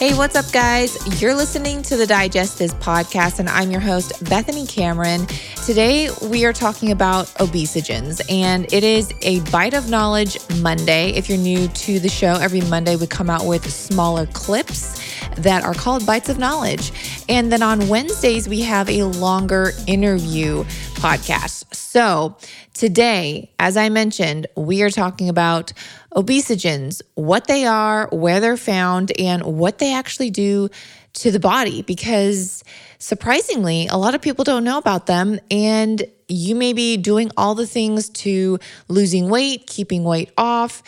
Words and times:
Hey, 0.00 0.14
what's 0.14 0.34
up, 0.34 0.50
guys? 0.50 1.20
You're 1.20 1.34
listening 1.34 1.82
to 1.82 1.94
the 1.94 2.06
Digest 2.06 2.58
This 2.58 2.72
podcast, 2.72 3.38
and 3.38 3.50
I'm 3.50 3.70
your 3.70 3.82
host, 3.82 4.24
Bethany 4.30 4.66
Cameron. 4.66 5.26
Today, 5.66 6.08
we 6.22 6.46
are 6.46 6.54
talking 6.54 6.90
about 6.90 7.26
obesogens, 7.36 8.22
and 8.30 8.64
it 8.72 8.82
is 8.82 9.12
a 9.20 9.40
Bite 9.50 9.74
of 9.74 9.90
Knowledge 9.90 10.38
Monday. 10.56 11.10
If 11.10 11.28
you're 11.28 11.36
new 11.36 11.68
to 11.68 11.98
the 12.00 12.08
show, 12.08 12.32
every 12.32 12.62
Monday 12.62 12.96
we 12.96 13.06
come 13.08 13.28
out 13.28 13.44
with 13.44 13.70
smaller 13.70 14.24
clips 14.24 14.98
that 15.36 15.64
are 15.64 15.74
called 15.74 16.06
Bites 16.06 16.30
of 16.30 16.38
Knowledge. 16.38 16.92
And 17.28 17.52
then 17.52 17.62
on 17.62 17.86
Wednesdays, 17.88 18.48
we 18.48 18.62
have 18.62 18.88
a 18.88 19.02
longer 19.04 19.72
interview 19.86 20.64
podcast. 20.94 21.74
So 21.74 22.36
today, 22.72 23.50
as 23.58 23.76
I 23.76 23.90
mentioned, 23.90 24.46
we 24.56 24.82
are 24.82 24.90
talking 24.90 25.28
about 25.28 25.74
obesogens, 26.14 27.02
what 27.14 27.46
they 27.46 27.66
are, 27.66 28.08
where 28.08 28.40
they're 28.40 28.56
found, 28.56 29.12
and 29.18 29.42
what 29.42 29.78
they 29.78 29.94
actually 29.94 30.30
do 30.30 30.68
to 31.12 31.30
the 31.30 31.40
body. 31.40 31.82
Because 31.82 32.64
surprisingly, 32.98 33.86
a 33.86 33.96
lot 33.96 34.14
of 34.14 34.22
people 34.22 34.44
don't 34.44 34.64
know 34.64 34.78
about 34.78 35.06
them. 35.06 35.38
And 35.50 36.02
you 36.28 36.54
may 36.54 36.72
be 36.72 36.96
doing 36.96 37.30
all 37.36 37.54
the 37.54 37.66
things 37.66 38.08
to 38.10 38.58
losing 38.88 39.28
weight, 39.28 39.66
keeping 39.66 40.04
weight 40.04 40.30
off, 40.38 40.82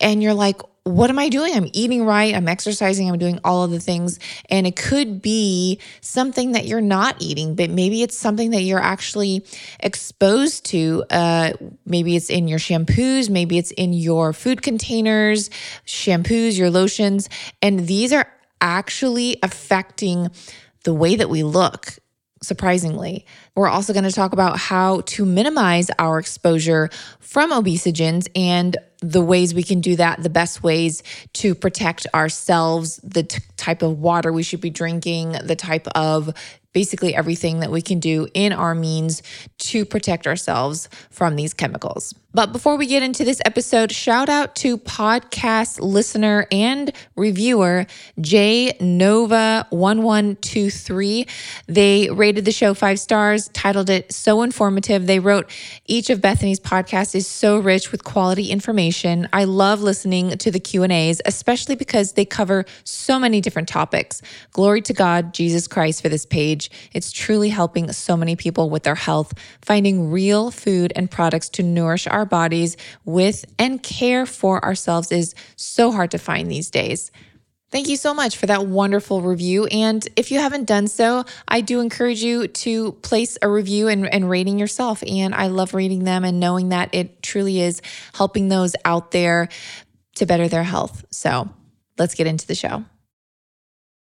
and 0.00 0.22
you're 0.22 0.34
like, 0.34 0.60
what 0.88 1.10
am 1.10 1.18
I 1.18 1.28
doing? 1.28 1.54
I'm 1.54 1.68
eating 1.72 2.04
right, 2.04 2.34
I'm 2.34 2.48
exercising, 2.48 3.10
I'm 3.10 3.18
doing 3.18 3.38
all 3.44 3.62
of 3.62 3.70
the 3.70 3.80
things. 3.80 4.18
And 4.48 4.66
it 4.66 4.76
could 4.76 5.20
be 5.20 5.80
something 6.00 6.52
that 6.52 6.66
you're 6.66 6.80
not 6.80 7.16
eating, 7.20 7.54
but 7.54 7.70
maybe 7.70 8.02
it's 8.02 8.16
something 8.16 8.50
that 8.50 8.62
you're 8.62 8.80
actually 8.80 9.44
exposed 9.80 10.64
to. 10.66 11.04
Uh, 11.10 11.52
maybe 11.84 12.16
it's 12.16 12.30
in 12.30 12.48
your 12.48 12.58
shampoos, 12.58 13.28
maybe 13.28 13.58
it's 13.58 13.70
in 13.72 13.92
your 13.92 14.32
food 14.32 14.62
containers, 14.62 15.50
shampoos, 15.86 16.58
your 16.58 16.70
lotions. 16.70 17.28
And 17.62 17.86
these 17.86 18.12
are 18.12 18.26
actually 18.60 19.38
affecting 19.42 20.30
the 20.84 20.94
way 20.94 21.16
that 21.16 21.28
we 21.28 21.42
look 21.42 21.98
surprisingly. 22.42 23.26
We're 23.54 23.68
also 23.68 23.92
going 23.92 24.04
to 24.04 24.12
talk 24.12 24.32
about 24.32 24.58
how 24.58 25.02
to 25.02 25.24
minimize 25.24 25.90
our 25.98 26.18
exposure 26.18 26.90
from 27.20 27.50
obesogens 27.50 28.28
and 28.34 28.76
the 29.00 29.22
ways 29.22 29.54
we 29.54 29.62
can 29.62 29.80
do 29.80 29.96
that, 29.96 30.22
the 30.22 30.30
best 30.30 30.62
ways 30.62 31.02
to 31.34 31.54
protect 31.54 32.06
ourselves, 32.14 32.96
the 33.04 33.22
t- 33.22 33.40
type 33.56 33.82
of 33.82 33.98
water 34.00 34.32
we 34.32 34.42
should 34.42 34.60
be 34.60 34.70
drinking, 34.70 35.36
the 35.44 35.56
type 35.56 35.86
of 35.94 36.34
basically 36.72 37.14
everything 37.14 37.60
that 37.60 37.70
we 37.70 37.82
can 37.82 38.00
do 38.00 38.28
in 38.34 38.52
our 38.52 38.74
means 38.74 39.22
to 39.58 39.84
protect 39.84 40.26
ourselves 40.26 40.88
from 41.10 41.36
these 41.36 41.54
chemicals. 41.54 42.14
But 42.34 42.52
before 42.52 42.76
we 42.76 42.86
get 42.86 43.02
into 43.02 43.24
this 43.24 43.40
episode, 43.46 43.90
shout 43.90 44.28
out 44.28 44.54
to 44.56 44.76
podcast 44.76 45.80
listener 45.80 46.46
and 46.52 46.92
reviewer 47.16 47.86
J 48.20 48.76
Nova 48.80 49.66
1123. 49.70 51.26
They 51.68 52.10
rated 52.10 52.44
the 52.44 52.52
show 52.52 52.74
5 52.74 53.00
stars, 53.00 53.48
titled 53.48 53.88
it 53.88 54.12
so 54.12 54.42
informative. 54.42 55.06
They 55.06 55.20
wrote 55.20 55.50
each 55.86 56.10
of 56.10 56.20
Bethany's 56.20 56.60
podcasts 56.60 57.14
is 57.14 57.26
so 57.26 57.58
rich 57.58 57.90
with 57.92 58.04
quality 58.04 58.50
information. 58.50 59.26
I 59.32 59.44
love 59.44 59.80
listening 59.80 60.36
to 60.36 60.50
the 60.50 60.60
Q&As, 60.60 61.22
especially 61.24 61.76
because 61.76 62.12
they 62.12 62.26
cover 62.26 62.66
so 62.84 63.18
many 63.18 63.40
different 63.40 63.68
topics. 63.68 64.20
Glory 64.52 64.82
to 64.82 64.92
God, 64.92 65.32
Jesus 65.32 65.66
Christ 65.66 66.02
for 66.02 66.10
this 66.10 66.26
page. 66.26 66.70
It's 66.92 67.10
truly 67.10 67.48
helping 67.48 67.90
so 67.90 68.18
many 68.18 68.36
people 68.36 68.68
with 68.68 68.82
their 68.82 68.96
health, 68.96 69.32
finding 69.62 70.10
real 70.10 70.50
food 70.50 70.92
and 70.94 71.10
products 71.10 71.48
to 71.48 71.62
nourish 71.62 72.06
our 72.06 72.17
bodies 72.24 72.76
with 73.04 73.44
and 73.58 73.82
care 73.82 74.26
for 74.26 74.64
ourselves 74.64 75.12
is 75.12 75.34
so 75.56 75.92
hard 75.92 76.10
to 76.12 76.18
find 76.18 76.50
these 76.50 76.70
days. 76.70 77.10
Thank 77.70 77.88
you 77.88 77.96
so 77.96 78.14
much 78.14 78.38
for 78.38 78.46
that 78.46 78.66
wonderful 78.66 79.20
review. 79.20 79.66
And 79.66 80.06
if 80.16 80.30
you 80.30 80.38
haven't 80.38 80.64
done 80.64 80.88
so, 80.88 81.24
I 81.46 81.60
do 81.60 81.80
encourage 81.80 82.22
you 82.22 82.48
to 82.48 82.92
place 82.92 83.36
a 83.42 83.48
review 83.48 83.88
and, 83.88 84.06
and, 84.06 84.30
rating 84.30 84.58
yourself. 84.58 85.02
And 85.06 85.34
I 85.34 85.48
love 85.48 85.74
reading 85.74 86.04
them 86.04 86.24
and 86.24 86.40
knowing 86.40 86.70
that 86.70 86.94
it 86.94 87.22
truly 87.22 87.60
is 87.60 87.82
helping 88.14 88.48
those 88.48 88.74
out 88.86 89.10
there 89.10 89.50
to 90.14 90.24
better 90.24 90.48
their 90.48 90.62
health. 90.62 91.04
So 91.10 91.50
let's 91.98 92.14
get 92.14 92.26
into 92.26 92.46
the 92.46 92.54
show. 92.54 92.84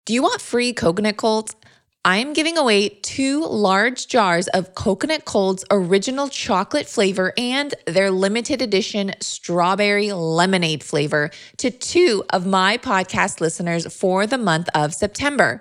Do 0.04 0.14
you 0.14 0.22
want 0.22 0.40
free 0.40 0.72
coconut 0.72 1.16
cults? 2.04 2.18
I'm 2.18 2.32
giving 2.32 2.58
away 2.58 2.88
two 2.88 3.44
large 3.46 4.08
jars 4.08 4.48
of 4.48 4.74
Coconut 4.74 5.24
Cult's 5.24 5.64
original 5.70 6.28
chocolate 6.28 6.88
flavor 6.88 7.32
and 7.36 7.74
their 7.86 8.10
limited 8.10 8.62
edition 8.62 9.12
strawberry 9.20 10.12
lemonade 10.12 10.84
flavor 10.84 11.30
to 11.58 11.70
two 11.70 12.24
of 12.30 12.46
my 12.46 12.78
podcast 12.78 13.40
listeners 13.40 13.92
for 13.94 14.26
the 14.26 14.38
month 14.38 14.68
of 14.74 14.94
September. 14.94 15.60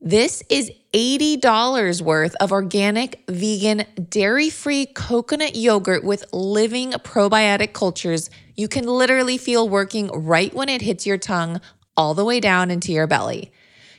This 0.00 0.42
is 0.50 0.72
$80 0.92 2.02
worth 2.02 2.34
of 2.40 2.50
organic, 2.52 3.22
vegan, 3.28 3.84
dairy 4.08 4.50
free 4.50 4.86
coconut 4.86 5.54
yogurt 5.54 6.02
with 6.02 6.24
living 6.32 6.92
probiotic 6.92 7.72
cultures 7.72 8.28
you 8.56 8.68
can 8.68 8.86
literally 8.86 9.38
feel 9.38 9.68
working 9.68 10.08
right 10.08 10.52
when 10.52 10.68
it 10.68 10.82
hits 10.82 11.06
your 11.06 11.18
tongue, 11.18 11.60
all 11.96 12.14
the 12.14 12.24
way 12.24 12.40
down 12.40 12.70
into 12.70 12.92
your 12.92 13.06
belly. 13.06 13.52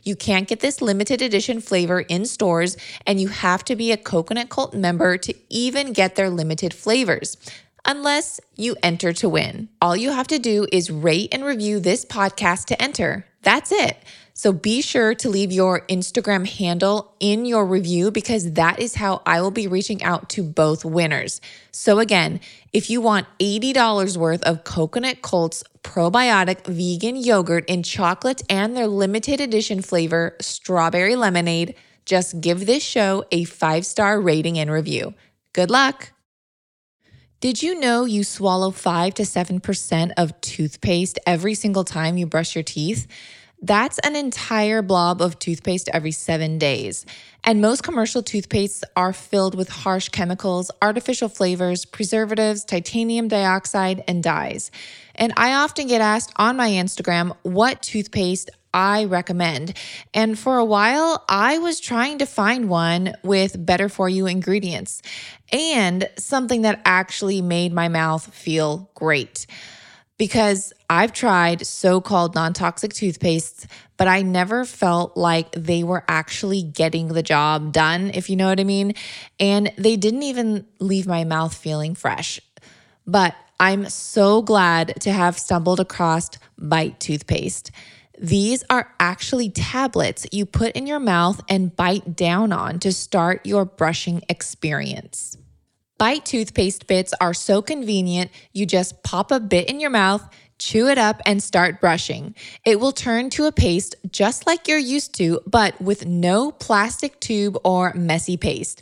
You 0.04 0.18
can't 0.18 0.48
get 0.48 0.60
this 0.60 0.82
limited 0.82 1.22
edition 1.22 1.62
flavor 1.62 2.02
in 2.02 2.26
stores, 2.26 2.76
and 3.08 3.22
you 3.22 3.30
have 3.30 3.64
to 3.66 3.76
be 3.76 3.92
a 3.92 3.98
Coconut 3.98 4.50
Cult 4.50 4.74
member 4.74 5.18
to 5.18 5.34
even 5.50 5.94
get 5.94 6.16
their 6.16 6.30
limited 6.30 6.74
flavors. 6.74 7.38
Unless 7.86 8.40
you 8.56 8.76
enter 8.84 9.12
to 9.14 9.28
win. 9.30 9.70
All 9.82 9.96
you 9.96 10.12
have 10.12 10.28
to 10.28 10.40
do 10.40 10.68
is 10.72 10.92
rate 10.92 11.34
and 11.34 11.44
review 11.44 11.80
this 11.80 12.06
podcast 12.06 12.66
to 12.66 12.82
enter. 12.82 13.26
That's 13.42 13.72
it. 13.72 13.98
So 14.44 14.52
be 14.52 14.82
sure 14.82 15.16
to 15.16 15.30
leave 15.30 15.54
your 15.54 15.86
Instagram 15.88 16.46
handle 16.46 17.16
in 17.22 17.46
your 17.46 17.66
review 17.66 18.12
because 18.12 18.52
that 18.56 18.78
is 18.78 18.96
how 18.96 19.22
I 19.26 19.40
will 19.40 19.52
be 19.52 19.68
reaching 19.68 20.04
out 20.04 20.28
to 20.32 20.44
both 20.44 20.84
winners. 20.84 21.40
So 21.72 22.00
again, 22.00 22.42
if 22.74 22.90
you 22.90 23.00
want 23.00 23.26
$80 23.40 24.18
worth 24.18 24.44
of 24.44 24.66
Coconut 24.66 25.22
Cult's 25.22 25.64
probiotic 25.82 26.66
vegan 26.66 27.16
yogurt 27.16 27.64
in 27.70 27.84
chocolate 27.84 28.42
and 28.50 28.76
their 28.76 28.86
limited 28.86 29.40
edition 29.40 29.82
flavor, 29.82 30.36
strawberry 30.42 31.16
lemonade, 31.16 31.76
just 32.04 32.42
give 32.42 32.66
this 32.66 32.84
show 32.84 33.24
a 33.32 33.46
five 33.46 33.86
star 33.86 34.20
rating 34.20 34.60
and 34.60 34.70
review. 34.70 35.14
Good 35.54 35.72
luck. 35.72 36.12
Did 37.40 37.64
you 37.64 37.80
know 37.80 38.04
you 38.04 38.26
swallow 38.26 38.72
5 38.72 39.14
to 39.16 39.24
7% 39.24 40.12
of 40.18 40.40
toothpaste 40.42 41.20
every 41.26 41.54
single 41.54 41.86
time 41.86 42.18
you 42.18 42.26
brush 42.26 42.56
your 42.56 42.64
teeth? 42.64 43.08
That's 43.64 43.98
an 44.00 44.18
entire 44.18 44.82
blob 44.82 45.22
of 45.22 45.40
toothpaste 45.40 45.90
every 45.94 46.12
seven 46.12 46.58
days. 46.58 47.06
And 47.46 47.62
most 47.62 47.82
commercial 47.82 48.22
toothpastes 48.22 48.84
are 48.98 49.14
filled 49.14 49.56
with 49.56 49.70
harsh 49.70 50.10
chemicals, 50.10 50.70
artificial 50.82 51.30
flavors, 51.30 51.86
preservatives, 51.86 52.66
titanium 52.66 53.30
dioxide, 53.30 54.04
and 54.06 54.22
dyes. 54.22 54.70
And 55.16 55.32
I 55.38 55.54
often 55.54 55.88
get 55.88 56.02
asked 56.02 56.34
on 56.36 56.58
my 56.58 56.72
Instagram 56.72 57.38
what 57.44 57.82
toothpaste 57.82 58.50
I 58.74 59.06
recommend. 59.06 59.78
And 60.14 60.38
for 60.38 60.58
a 60.58 60.66
while, 60.66 61.24
I 61.30 61.60
was 61.60 61.80
trying 61.80 62.18
to 62.18 62.26
find 62.26 62.68
one 62.68 63.14
with 63.24 63.66
better 63.66 63.88
for 63.88 64.10
you 64.10 64.26
ingredients 64.26 65.02
and 65.54 66.10
something 66.18 66.64
that 66.64 66.82
actually 66.84 67.42
made 67.42 67.72
my 67.72 67.88
mouth 67.88 68.34
feel 68.34 68.90
great 68.94 69.48
because 70.18 70.74
I've 70.90 71.14
tried 71.14 71.66
so 71.66 72.02
called 72.02 72.36
non 72.36 72.54
toxic 72.54 72.94
toothpastes, 72.94 73.66
but 73.98 74.08
I 74.08 74.22
never 74.22 74.66
felt 74.66 75.18
like 75.18 75.52
they 75.54 75.84
were 75.84 76.04
actually 76.08 76.64
getting 76.64 77.10
the 77.10 77.24
job 77.24 77.72
done, 77.72 78.12
if 78.14 78.30
you 78.30 78.36
know 78.36 78.48
what 78.48 78.60
I 78.60 78.64
mean. 78.64 78.94
And 79.40 79.72
they 79.78 79.96
didn't 79.96 80.24
even 80.24 80.66
leave 80.80 81.08
my 81.08 81.24
mouth 81.24 81.54
feeling 81.54 81.96
fresh. 81.96 82.40
But 83.06 83.36
I'm 83.60 83.90
so 83.90 84.42
glad 84.42 85.02
to 85.02 85.12
have 85.12 85.38
stumbled 85.38 85.80
across 85.80 86.30
Bite 86.58 87.00
toothpaste. 87.00 87.72
These 88.20 88.64
are 88.70 88.94
actually 89.00 89.50
tablets 89.50 90.26
you 90.32 90.46
put 90.46 90.76
in 90.76 90.88
your 90.88 91.00
mouth 91.00 91.42
and 91.50 91.76
bite 91.76 92.16
down 92.16 92.54
on 92.54 92.80
to 92.80 92.94
start 92.94 93.46
your 93.46 93.66
brushing 93.66 94.22
experience. 94.30 95.38
Bite 96.04 96.26
toothpaste 96.26 96.86
bits 96.86 97.14
are 97.22 97.34
so 97.34 97.62
convenient, 97.62 98.30
you 98.52 98.66
just 98.66 99.04
pop 99.04 99.32
a 99.32 99.40
bit 99.40 99.70
in 99.70 99.80
your 99.80 99.90
mouth, 99.90 100.28
chew 100.60 100.90
it 100.90 100.98
up, 100.98 101.22
and 101.26 101.42
start 101.42 101.80
brushing. 101.80 102.36
It 102.66 102.82
will 102.82 102.92
turn 102.92 103.30
to 103.30 103.46
a 103.46 103.54
paste 103.54 103.96
just 104.12 104.46
like 104.46 104.68
you're 104.68 104.78
used 104.78 105.16
to, 105.16 105.40
but 105.48 105.82
with 105.82 106.06
no 106.06 106.52
plastic 106.52 107.22
tube 107.22 107.58
or 107.64 107.94
messy 107.94 108.36
paste. 108.36 108.82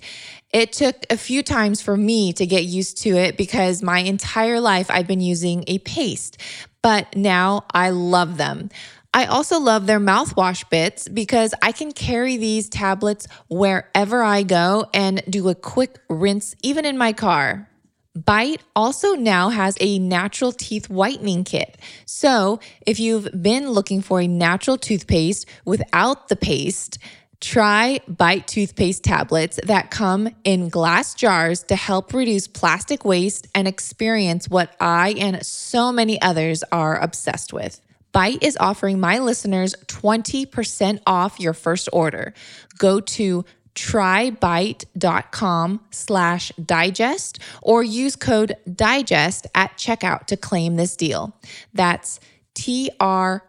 It 0.52 0.74
took 0.74 0.96
a 1.12 1.16
few 1.16 1.44
times 1.44 1.80
for 1.80 1.96
me 1.96 2.34
to 2.34 2.48
get 2.48 2.64
used 2.64 3.04
to 3.04 3.12
it 3.12 3.38
because 3.38 3.84
my 3.84 4.00
entire 4.00 4.60
life 4.60 4.90
I've 4.90 5.06
been 5.06 5.22
using 5.22 5.64
a 5.68 5.78
paste, 5.78 6.42
but 6.82 7.16
now 7.16 7.66
I 7.72 7.92
love 7.92 8.38
them. 8.38 8.72
I 9.14 9.26
also 9.26 9.60
love 9.60 9.88
their 9.88 10.00
mouthwash 10.00 10.70
bits 10.70 11.10
because 11.10 11.54
I 11.62 11.74
can 11.74 11.92
carry 11.92 12.38
these 12.38 12.70
tablets 12.70 13.28
wherever 13.50 14.24
I 14.24 14.44
go 14.44 14.86
and 14.94 15.22
do 15.30 15.50
a 15.50 15.56
quick 15.56 16.00
rinse, 16.10 16.56
even 16.64 16.86
in 16.86 16.98
my 16.98 17.12
car. 17.12 17.70
Bite 18.16 18.62
also 18.74 19.14
now 19.16 19.50
has 19.50 19.78
a 19.82 20.00
natural 20.00 20.54
teeth 20.54 20.90
whitening 20.90 21.44
kit. 21.44 21.78
So, 22.06 22.60
if 22.86 23.00
you've 23.00 23.28
been 23.42 23.70
looking 23.70 24.02
for 24.02 24.22
a 24.22 24.28
natural 24.28 24.78
toothpaste 24.78 25.46
without 25.66 26.30
the 26.30 26.36
paste, 26.36 26.98
try 27.42 28.00
Bite 28.08 28.48
toothpaste 28.48 29.04
tablets 29.04 29.60
that 29.66 29.92
come 29.92 30.30
in 30.44 30.70
glass 30.70 31.16
jars 31.16 31.64
to 31.64 31.76
help 31.76 32.14
reduce 32.14 32.48
plastic 32.48 33.04
waste 33.04 33.48
and 33.56 33.68
experience 33.68 34.50
what 34.50 34.74
I 34.80 35.16
and 35.18 35.46
so 35.46 35.92
many 35.92 36.22
others 36.22 36.64
are 36.72 36.98
obsessed 36.98 37.52
with. 37.52 37.82
Bite 38.12 38.44
is 38.44 38.58
offering 38.60 39.00
my 39.00 39.20
listeners 39.20 39.74
20% 39.88 41.00
off 41.06 41.40
your 41.40 41.54
first 41.54 41.88
order. 41.94 42.34
Go 42.78 43.00
to 43.00 43.46
trybite.com 43.76 45.80
slash 45.92 46.52
digest 46.64 47.40
or 47.62 47.84
use 47.84 48.18
code 48.18 48.58
digest 48.74 49.48
at 49.56 49.78
checkout 49.78 50.26
to 50.26 50.36
claim 50.36 50.76
this 50.76 50.98
deal. 50.98 51.34
That's 51.74 52.20
T-R-Y-B-I-T-E 52.54 53.48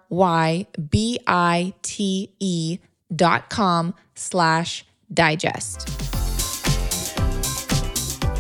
dot 3.14 3.50
com 3.50 3.94
slash 4.14 4.86
digest. 5.12 5.88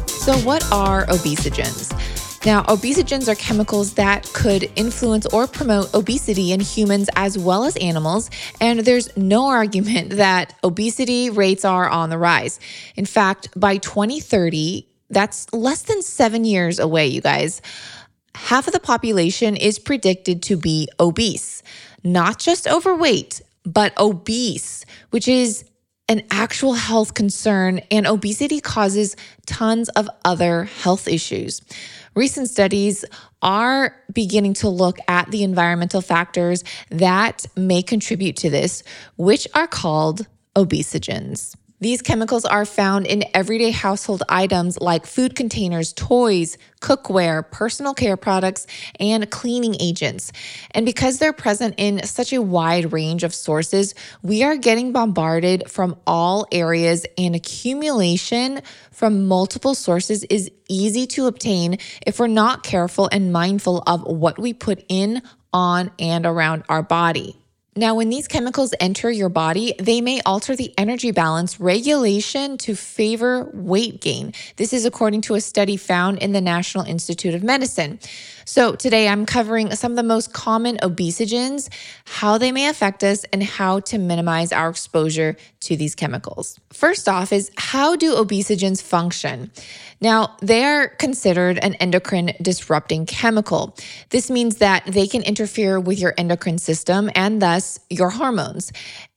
So 0.08 0.32
what 0.38 0.64
are 0.72 1.04
obesogens? 1.06 2.01
Now, 2.44 2.64
obesogens 2.64 3.28
are 3.28 3.36
chemicals 3.36 3.94
that 3.94 4.28
could 4.32 4.68
influence 4.74 5.26
or 5.26 5.46
promote 5.46 5.94
obesity 5.94 6.50
in 6.50 6.58
humans 6.58 7.08
as 7.14 7.38
well 7.38 7.64
as 7.64 7.76
animals, 7.76 8.30
and 8.60 8.80
there's 8.80 9.16
no 9.16 9.46
argument 9.60 10.16
that 10.16 10.58
obesity 10.64 11.30
rates 11.30 11.64
are 11.64 11.88
on 11.88 12.10
the 12.10 12.18
rise. 12.18 12.58
In 12.96 13.06
fact, 13.06 13.48
by 13.54 13.76
2030, 13.76 14.88
that's 15.08 15.52
less 15.52 15.82
than 15.82 16.02
seven 16.02 16.44
years 16.44 16.80
away, 16.80 17.06
you 17.06 17.20
guys. 17.20 17.62
Half 18.34 18.66
of 18.66 18.72
the 18.72 18.80
population 18.80 19.54
is 19.54 19.78
predicted 19.78 20.42
to 20.44 20.56
be 20.56 20.88
obese, 20.98 21.62
not 22.02 22.40
just 22.40 22.66
overweight, 22.66 23.40
but 23.64 23.92
obese, 23.96 24.84
which 25.10 25.28
is 25.28 25.64
an 26.08 26.24
actual 26.32 26.74
health 26.74 27.14
concern, 27.14 27.80
and 27.90 28.06
obesity 28.06 28.60
causes 28.60 29.14
tons 29.46 29.88
of 29.90 30.10
other 30.24 30.64
health 30.64 31.06
issues. 31.06 31.60
Recent 32.14 32.50
studies 32.50 33.04
are 33.40 33.96
beginning 34.12 34.52
to 34.54 34.68
look 34.68 34.98
at 35.08 35.30
the 35.30 35.42
environmental 35.42 36.02
factors 36.02 36.62
that 36.90 37.46
may 37.56 37.82
contribute 37.82 38.36
to 38.36 38.50
this, 38.50 38.82
which 39.16 39.48
are 39.54 39.66
called 39.66 40.26
obesogens. 40.54 41.56
These 41.82 42.00
chemicals 42.00 42.44
are 42.44 42.64
found 42.64 43.08
in 43.08 43.24
everyday 43.34 43.72
household 43.72 44.22
items 44.28 44.80
like 44.80 45.04
food 45.04 45.34
containers, 45.34 45.92
toys, 45.92 46.56
cookware, 46.80 47.50
personal 47.50 47.92
care 47.92 48.16
products, 48.16 48.68
and 49.00 49.28
cleaning 49.32 49.74
agents. 49.80 50.30
And 50.70 50.86
because 50.86 51.18
they're 51.18 51.32
present 51.32 51.74
in 51.78 52.04
such 52.04 52.32
a 52.32 52.40
wide 52.40 52.92
range 52.92 53.24
of 53.24 53.34
sources, 53.34 53.96
we 54.22 54.44
are 54.44 54.56
getting 54.56 54.92
bombarded 54.92 55.68
from 55.68 55.96
all 56.06 56.46
areas, 56.52 57.04
and 57.18 57.34
accumulation 57.34 58.60
from 58.92 59.26
multiple 59.26 59.74
sources 59.74 60.22
is 60.30 60.52
easy 60.68 61.04
to 61.08 61.26
obtain 61.26 61.78
if 62.06 62.20
we're 62.20 62.28
not 62.28 62.62
careful 62.62 63.08
and 63.10 63.32
mindful 63.32 63.82
of 63.88 64.04
what 64.04 64.38
we 64.38 64.52
put 64.52 64.84
in, 64.88 65.20
on, 65.52 65.90
and 65.98 66.26
around 66.26 66.62
our 66.68 66.84
body. 66.84 67.41
Now, 67.74 67.94
when 67.94 68.10
these 68.10 68.28
chemicals 68.28 68.74
enter 68.80 69.10
your 69.10 69.30
body, 69.30 69.74
they 69.78 70.02
may 70.02 70.20
alter 70.26 70.54
the 70.54 70.74
energy 70.76 71.10
balance 71.10 71.58
regulation 71.58 72.58
to 72.58 72.74
favor 72.74 73.48
weight 73.54 74.02
gain. 74.02 74.34
This 74.56 74.74
is 74.74 74.84
according 74.84 75.22
to 75.22 75.36
a 75.36 75.40
study 75.40 75.78
found 75.78 76.18
in 76.18 76.32
the 76.32 76.42
National 76.42 76.84
Institute 76.84 77.34
of 77.34 77.42
Medicine. 77.42 77.98
So, 78.44 78.74
today 78.74 79.08
I'm 79.08 79.26
covering 79.26 79.72
some 79.74 79.92
of 79.92 79.96
the 79.96 80.02
most 80.02 80.32
common 80.32 80.76
obesogens, 80.78 81.68
how 82.04 82.38
they 82.38 82.52
may 82.52 82.68
affect 82.68 83.04
us, 83.04 83.24
and 83.32 83.42
how 83.42 83.80
to 83.80 83.98
minimize 83.98 84.52
our 84.52 84.68
exposure 84.68 85.36
to 85.60 85.76
these 85.76 85.94
chemicals. 85.94 86.58
First 86.72 87.08
off, 87.08 87.32
is 87.32 87.50
how 87.56 87.96
do 87.96 88.14
obesogens 88.14 88.82
function? 88.82 89.50
Now, 90.00 90.36
they 90.40 90.64
are 90.64 90.88
considered 90.88 91.58
an 91.58 91.74
endocrine 91.74 92.32
disrupting 92.42 93.06
chemical. 93.06 93.76
This 94.10 94.30
means 94.30 94.56
that 94.56 94.84
they 94.86 95.06
can 95.06 95.22
interfere 95.22 95.78
with 95.78 96.00
your 96.00 96.12
endocrine 96.18 96.58
system 96.58 97.08
and 97.14 97.40
thus 97.40 97.78
your 97.88 98.10
hormones. 98.10 98.72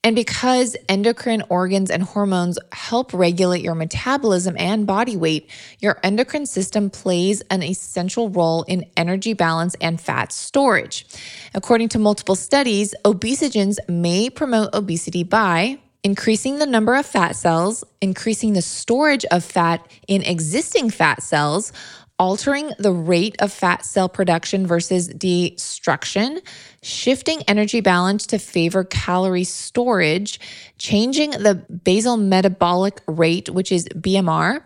And 0.06 0.16
because 0.16 0.78
endocrine 0.88 1.42
organs 1.50 1.90
and 1.90 2.04
hormones 2.04 2.60
help 2.72 3.12
regulate 3.12 3.64
your 3.64 3.74
metabolism 3.74 4.56
and 4.60 4.86
body 4.86 5.18
weight, 5.18 5.50
your 5.80 6.00
endocrine 6.04 6.46
system 6.46 6.92
plays 6.92 7.42
an 7.50 7.64
essential 7.64 8.30
role 8.30 8.62
in 8.68 8.86
energy 8.96 9.34
balance 9.34 9.76
and 9.82 10.00
fat 10.00 10.32
storage. 10.32 11.08
According 11.56 11.90
to 11.90 11.98
multiple 11.98 12.36
studies, 12.36 12.94
obesogens 13.04 13.78
may 13.90 14.30
promote 14.30 14.76
obesity 14.76 15.24
by 15.24 15.80
increasing 16.04 16.60
the 16.60 16.68
number 16.68 16.94
of 16.94 17.04
fat 17.04 17.36
cells, 17.36 17.84
increasing 18.00 18.54
the 18.54 18.62
storage 18.62 19.26
of 19.32 19.44
fat 19.44 19.84
in 20.08 20.22
existing 20.22 20.92
fat 20.92 21.24
cells, 21.24 21.74
altering 22.18 22.72
the 22.80 22.92
rate 22.92 23.36
of 23.40 23.52
fat 23.52 23.84
cell 23.86 24.08
production 24.08 24.66
versus 24.66 25.08
destruction, 25.10 26.40
shifting 26.82 27.42
energy 27.48 27.82
balance 27.82 28.26
to 28.28 28.40
favor 28.40 28.84
calorie 28.84 29.44
storage, 29.44 30.40
changing 30.78 31.32
the 31.32 31.56
basal 31.84 32.16
metabolic 32.16 33.02
rate, 33.08 33.50
which 33.50 33.72
is 33.72 33.88
BMR, 33.90 34.64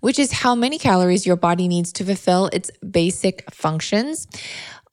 which 0.00 0.18
is 0.18 0.30
how 0.30 0.54
many 0.54 0.78
calories 0.78 1.26
your 1.26 1.36
body 1.36 1.68
needs 1.68 1.92
to 1.92 2.04
fulfill 2.04 2.46
its 2.52 2.70
basic 2.90 3.50
functions, 3.50 4.26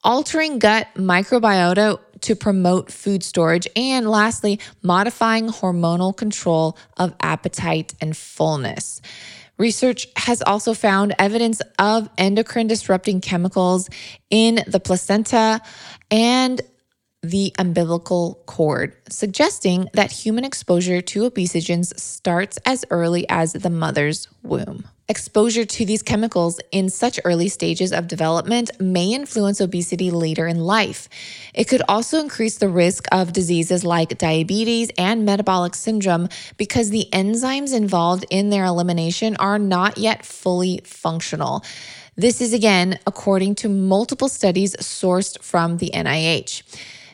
altering 0.02 0.58
gut 0.58 0.88
microbiota 0.94 1.98
to 2.20 2.34
promote 2.34 2.90
food 2.90 3.22
storage, 3.22 3.68
and 3.76 4.08
lastly, 4.08 4.58
modifying 4.82 5.48
hormonal 5.48 6.16
control 6.16 6.76
of 6.96 7.14
appetite 7.20 7.94
and 8.00 8.16
fullness. 8.16 9.00
Research 9.58 10.06
has 10.16 10.40
also 10.42 10.72
found 10.72 11.14
evidence 11.18 11.60
of 11.78 12.08
endocrine 12.16 12.68
disrupting 12.68 13.20
chemicals 13.20 13.88
in 14.30 14.60
the 14.66 14.80
placenta 14.80 15.60
and 16.10 16.60
the 17.22 17.52
umbilical 17.58 18.42
cord, 18.46 18.96
suggesting 19.08 19.88
that 19.94 20.12
human 20.12 20.44
exposure 20.44 21.00
to 21.00 21.28
obesogens 21.28 21.98
starts 21.98 22.58
as 22.64 22.84
early 22.90 23.28
as 23.28 23.52
the 23.52 23.70
mother's 23.70 24.28
womb. 24.44 24.86
Exposure 25.10 25.64
to 25.64 25.86
these 25.86 26.02
chemicals 26.02 26.60
in 26.70 26.90
such 26.90 27.18
early 27.24 27.48
stages 27.48 27.92
of 27.92 28.08
development 28.08 28.70
may 28.78 29.14
influence 29.14 29.58
obesity 29.58 30.10
later 30.10 30.46
in 30.46 30.60
life. 30.60 31.08
It 31.54 31.64
could 31.64 31.80
also 31.88 32.20
increase 32.20 32.58
the 32.58 32.68
risk 32.68 33.06
of 33.10 33.32
diseases 33.32 33.84
like 33.84 34.18
diabetes 34.18 34.90
and 34.98 35.24
metabolic 35.24 35.74
syndrome 35.74 36.28
because 36.58 36.90
the 36.90 37.08
enzymes 37.10 37.74
involved 37.74 38.26
in 38.28 38.50
their 38.50 38.66
elimination 38.66 39.34
are 39.36 39.58
not 39.58 39.96
yet 39.96 40.26
fully 40.26 40.82
functional. 40.84 41.64
This 42.16 42.42
is 42.42 42.52
again 42.52 42.98
according 43.06 43.54
to 43.56 43.70
multiple 43.70 44.28
studies 44.28 44.76
sourced 44.76 45.40
from 45.42 45.78
the 45.78 45.90
NIH 45.94 46.62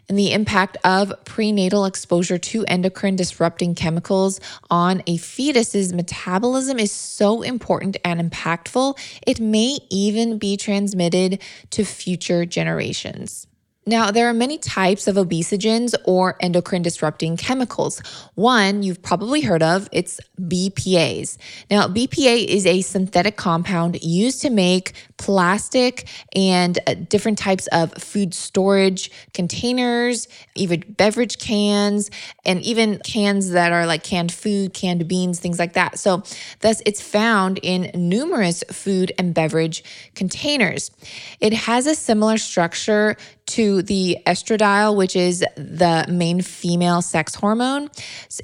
and 0.08 0.18
the 0.18 0.32
impact 0.32 0.76
of 0.84 1.12
prenatal 1.24 1.84
exposure 1.84 2.38
to 2.38 2.64
endocrine 2.66 3.16
disrupting 3.16 3.74
chemicals 3.74 4.40
on 4.70 5.02
a 5.06 5.16
fetus's 5.16 5.92
metabolism 5.92 6.78
is 6.78 6.92
so 6.92 7.42
important 7.42 7.96
and 8.04 8.20
impactful, 8.20 8.98
it 9.26 9.40
may 9.40 9.78
even 9.90 10.38
be 10.38 10.56
transmitted 10.56 11.40
to 11.70 11.84
future 11.84 12.44
generations. 12.44 13.46
Now, 13.86 14.10
there 14.10 14.28
are 14.28 14.34
many 14.34 14.56
types 14.56 15.06
of 15.06 15.16
obesogens 15.16 15.94
or 16.06 16.36
endocrine 16.40 16.80
disrupting 16.80 17.36
chemicals. 17.36 18.00
One 18.34 18.82
you've 18.82 19.02
probably 19.02 19.42
heard 19.42 19.62
of, 19.62 19.90
it's 19.92 20.20
BPAs. 20.40 21.36
Now, 21.70 21.86
BPA 21.86 22.46
is 22.46 22.64
a 22.64 22.80
synthetic 22.80 23.36
compound 23.36 24.02
used 24.02 24.40
to 24.40 24.48
make 24.48 24.94
plastic 25.18 26.08
and 26.34 26.78
uh, 26.86 26.94
different 26.94 27.36
types 27.36 27.66
of 27.68 27.92
food 27.94 28.32
storage 28.32 29.10
containers, 29.34 30.28
even 30.54 30.80
beverage 30.96 31.38
cans, 31.38 32.10
and 32.46 32.62
even 32.62 32.98
cans 33.04 33.50
that 33.50 33.70
are 33.70 33.84
like 33.86 34.02
canned 34.02 34.32
food, 34.32 34.72
canned 34.72 35.06
beans, 35.06 35.40
things 35.40 35.58
like 35.58 35.74
that. 35.74 35.98
So, 35.98 36.22
thus, 36.60 36.80
it's 36.86 37.02
found 37.02 37.58
in 37.62 37.90
numerous 37.94 38.64
food 38.72 39.12
and 39.18 39.34
beverage 39.34 39.84
containers. 40.14 40.90
It 41.40 41.52
has 41.52 41.86
a 41.86 41.94
similar 41.94 42.38
structure 42.38 43.18
to 43.46 43.82
the 43.82 44.18
estradiol, 44.26 44.96
which 44.96 45.16
is 45.16 45.44
the 45.56 46.06
main 46.08 46.40
female 46.40 47.02
sex 47.02 47.34
hormone. 47.34 47.90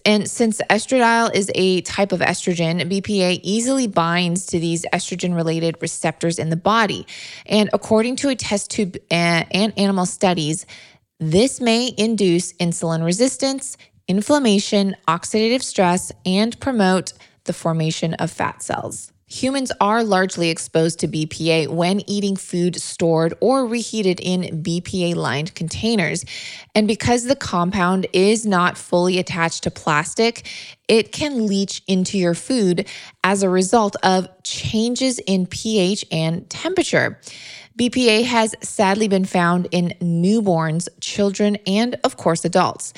And 0.04 0.28
since 0.28 0.60
estradiol 0.70 1.34
is 1.34 1.50
a 1.54 1.80
type 1.82 2.12
of 2.12 2.20
estrogen, 2.20 2.80
BPA 2.82 3.40
easily 3.42 3.86
binds 3.86 4.46
to 4.46 4.60
these 4.60 4.84
estrogen 4.92 5.34
related 5.34 5.76
receptors 5.80 6.38
in 6.38 6.50
the 6.50 6.56
body. 6.56 7.06
And 7.46 7.70
according 7.72 8.16
to 8.16 8.28
a 8.28 8.34
test 8.34 8.70
tube 8.70 8.96
uh, 9.10 9.44
and 9.50 9.72
animal 9.78 10.06
studies, 10.06 10.66
this 11.18 11.60
may 11.60 11.92
induce 11.96 12.52
insulin 12.54 13.04
resistance, 13.04 13.76
inflammation, 14.08 14.96
oxidative 15.06 15.62
stress, 15.62 16.12
and 16.24 16.58
promote 16.60 17.12
the 17.44 17.52
formation 17.52 18.14
of 18.14 18.30
fat 18.30 18.62
cells. 18.62 19.12
Humans 19.30 19.70
are 19.80 20.02
largely 20.02 20.50
exposed 20.50 20.98
to 21.00 21.08
BPA 21.08 21.68
when 21.68 22.00
eating 22.10 22.34
food 22.34 22.74
stored 22.80 23.32
or 23.40 23.64
reheated 23.64 24.18
in 24.18 24.60
BPA 24.60 25.14
lined 25.14 25.54
containers. 25.54 26.24
And 26.74 26.88
because 26.88 27.24
the 27.24 27.36
compound 27.36 28.08
is 28.12 28.44
not 28.44 28.76
fully 28.76 29.18
attached 29.18 29.62
to 29.62 29.70
plastic, 29.70 30.48
it 30.88 31.12
can 31.12 31.46
leach 31.46 31.80
into 31.86 32.18
your 32.18 32.34
food 32.34 32.88
as 33.22 33.44
a 33.44 33.48
result 33.48 33.94
of 34.02 34.26
changes 34.42 35.20
in 35.20 35.46
pH 35.46 36.04
and 36.10 36.50
temperature. 36.50 37.20
BPA 37.80 38.26
has 38.26 38.54
sadly 38.60 39.08
been 39.08 39.24
found 39.24 39.66
in 39.70 39.94
newborns, 40.02 40.86
children, 41.00 41.56
and 41.66 41.98
of 42.04 42.18
course, 42.18 42.44
adults. 42.44 42.92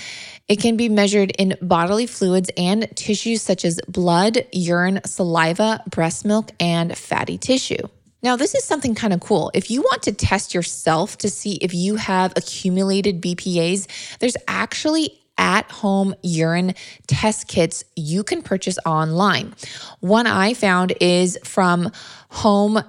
It 0.48 0.60
can 0.60 0.76
be 0.76 0.88
measured 0.88 1.30
in 1.38 1.56
bodily 1.62 2.06
fluids 2.06 2.50
and 2.56 2.88
tissues 2.96 3.42
such 3.42 3.64
as 3.64 3.80
blood, 3.86 4.44
urine, 4.50 5.00
saliva, 5.04 5.84
breast 5.88 6.24
milk, 6.24 6.50
and 6.58 6.98
fatty 6.98 7.38
tissue. 7.38 7.86
Now, 8.24 8.34
this 8.34 8.56
is 8.56 8.64
something 8.64 8.96
kind 8.96 9.12
of 9.12 9.20
cool. 9.20 9.52
If 9.54 9.70
you 9.70 9.82
want 9.82 10.02
to 10.02 10.12
test 10.12 10.52
yourself 10.52 11.16
to 11.18 11.30
see 11.30 11.58
if 11.62 11.72
you 11.72 11.94
have 11.94 12.32
accumulated 12.34 13.22
BPAs, 13.22 13.86
there's 14.18 14.36
actually 14.48 15.16
at 15.38 15.70
home 15.70 16.12
urine 16.22 16.74
test 17.06 17.46
kits 17.46 17.84
you 17.94 18.24
can 18.24 18.42
purchase 18.42 18.78
online. 18.84 19.54
One 20.00 20.26
I 20.26 20.54
found 20.54 20.92
is 21.00 21.38
from 21.44 21.92
Home 22.30 22.82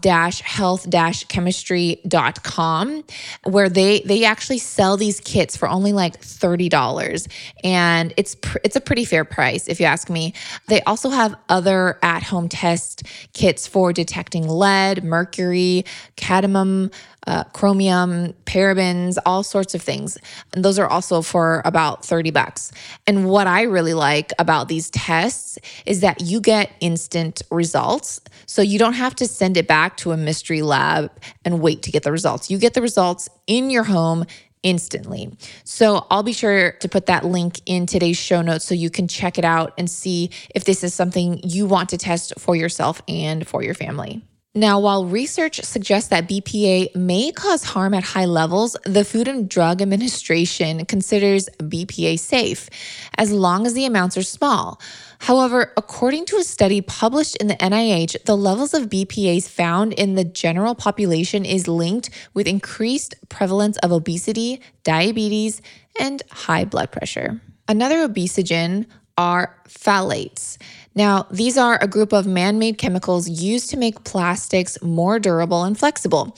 dash 0.00 0.40
health 0.42 0.88
dash 0.88 1.24
chemistry.com 1.24 3.04
where 3.44 3.68
they 3.68 4.00
they 4.00 4.24
actually 4.24 4.58
sell 4.58 4.96
these 4.96 5.20
kits 5.20 5.56
for 5.56 5.68
only 5.68 5.92
like 5.92 6.20
$30 6.20 7.28
and 7.64 8.14
it's 8.16 8.34
pr- 8.36 8.58
it's 8.64 8.76
a 8.76 8.80
pretty 8.80 9.04
fair 9.04 9.24
price 9.24 9.68
if 9.68 9.80
you 9.80 9.86
ask 9.86 10.10
me. 10.10 10.34
They 10.68 10.80
also 10.82 11.10
have 11.10 11.34
other 11.48 11.98
at 12.02 12.22
home 12.22 12.48
test 12.48 13.02
kits 13.32 13.66
for 13.66 13.92
detecting 13.92 14.48
lead 14.48 15.04
mercury 15.04 15.84
cadmium 16.16 16.90
uh, 17.28 17.44
chromium, 17.52 18.32
parabens, 18.46 19.18
all 19.26 19.42
sorts 19.42 19.74
of 19.74 19.82
things. 19.82 20.16
And 20.54 20.64
those 20.64 20.78
are 20.78 20.86
also 20.86 21.20
for 21.20 21.60
about 21.66 22.02
30 22.02 22.30
bucks. 22.30 22.72
And 23.06 23.28
what 23.28 23.46
I 23.46 23.62
really 23.62 23.92
like 23.92 24.32
about 24.38 24.68
these 24.68 24.88
tests 24.88 25.58
is 25.84 26.00
that 26.00 26.22
you 26.22 26.40
get 26.40 26.72
instant 26.80 27.42
results. 27.50 28.22
So 28.46 28.62
you 28.62 28.78
don't 28.78 28.94
have 28.94 29.14
to 29.16 29.26
send 29.26 29.58
it 29.58 29.68
back 29.68 29.98
to 29.98 30.12
a 30.12 30.16
mystery 30.16 30.62
lab 30.62 31.12
and 31.44 31.60
wait 31.60 31.82
to 31.82 31.92
get 31.92 32.02
the 32.02 32.12
results. 32.12 32.50
You 32.50 32.56
get 32.56 32.72
the 32.72 32.80
results 32.80 33.28
in 33.46 33.68
your 33.68 33.84
home 33.84 34.24
instantly. 34.62 35.30
So 35.64 36.06
I'll 36.10 36.22
be 36.22 36.32
sure 36.32 36.72
to 36.72 36.88
put 36.88 37.06
that 37.06 37.26
link 37.26 37.60
in 37.66 37.84
today's 37.84 38.16
show 38.16 38.40
notes 38.40 38.64
so 38.64 38.74
you 38.74 38.88
can 38.88 39.06
check 39.06 39.36
it 39.36 39.44
out 39.44 39.74
and 39.76 39.88
see 39.90 40.30
if 40.54 40.64
this 40.64 40.82
is 40.82 40.94
something 40.94 41.40
you 41.44 41.66
want 41.66 41.90
to 41.90 41.98
test 41.98 42.32
for 42.38 42.56
yourself 42.56 43.02
and 43.06 43.46
for 43.46 43.62
your 43.62 43.74
family. 43.74 44.22
Now, 44.58 44.80
while 44.80 45.06
research 45.06 45.60
suggests 45.62 46.08
that 46.08 46.28
BPA 46.28 46.96
may 46.96 47.30
cause 47.30 47.62
harm 47.62 47.94
at 47.94 48.02
high 48.02 48.24
levels, 48.24 48.76
the 48.84 49.04
Food 49.04 49.28
and 49.28 49.48
Drug 49.48 49.80
Administration 49.80 50.84
considers 50.84 51.48
BPA 51.60 52.18
safe 52.18 52.68
as 53.16 53.30
long 53.30 53.68
as 53.68 53.74
the 53.74 53.84
amounts 53.84 54.16
are 54.16 54.24
small. 54.24 54.80
However, 55.20 55.72
according 55.76 56.24
to 56.26 56.38
a 56.38 56.42
study 56.42 56.80
published 56.80 57.36
in 57.36 57.46
the 57.46 57.54
NIH, 57.54 58.24
the 58.24 58.36
levels 58.36 58.74
of 58.74 58.88
BPAs 58.88 59.48
found 59.48 59.92
in 59.92 60.16
the 60.16 60.24
general 60.24 60.74
population 60.74 61.44
is 61.44 61.68
linked 61.68 62.10
with 62.34 62.48
increased 62.48 63.14
prevalence 63.28 63.76
of 63.76 63.92
obesity, 63.92 64.60
diabetes, 64.82 65.62
and 66.00 66.20
high 66.32 66.64
blood 66.64 66.90
pressure. 66.90 67.40
Another 67.68 68.08
obesogen 68.08 68.86
are 69.16 69.54
phthalates. 69.68 70.56
Now, 70.98 71.28
these 71.30 71.56
are 71.56 71.78
a 71.80 71.86
group 71.86 72.12
of 72.12 72.26
man 72.26 72.58
made 72.58 72.76
chemicals 72.76 73.28
used 73.28 73.70
to 73.70 73.76
make 73.76 74.02
plastics 74.02 74.76
more 74.82 75.20
durable 75.20 75.62
and 75.62 75.78
flexible. 75.78 76.36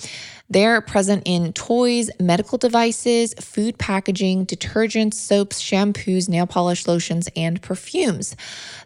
They're 0.50 0.82
present 0.82 1.22
in 1.24 1.54
toys, 1.54 2.10
medical 2.20 2.58
devices, 2.58 3.32
food 3.40 3.78
packaging, 3.78 4.44
detergents, 4.44 5.14
soaps, 5.14 5.62
shampoos, 5.62 6.28
nail 6.28 6.46
polish 6.46 6.86
lotions, 6.86 7.26
and 7.34 7.62
perfumes. 7.62 8.36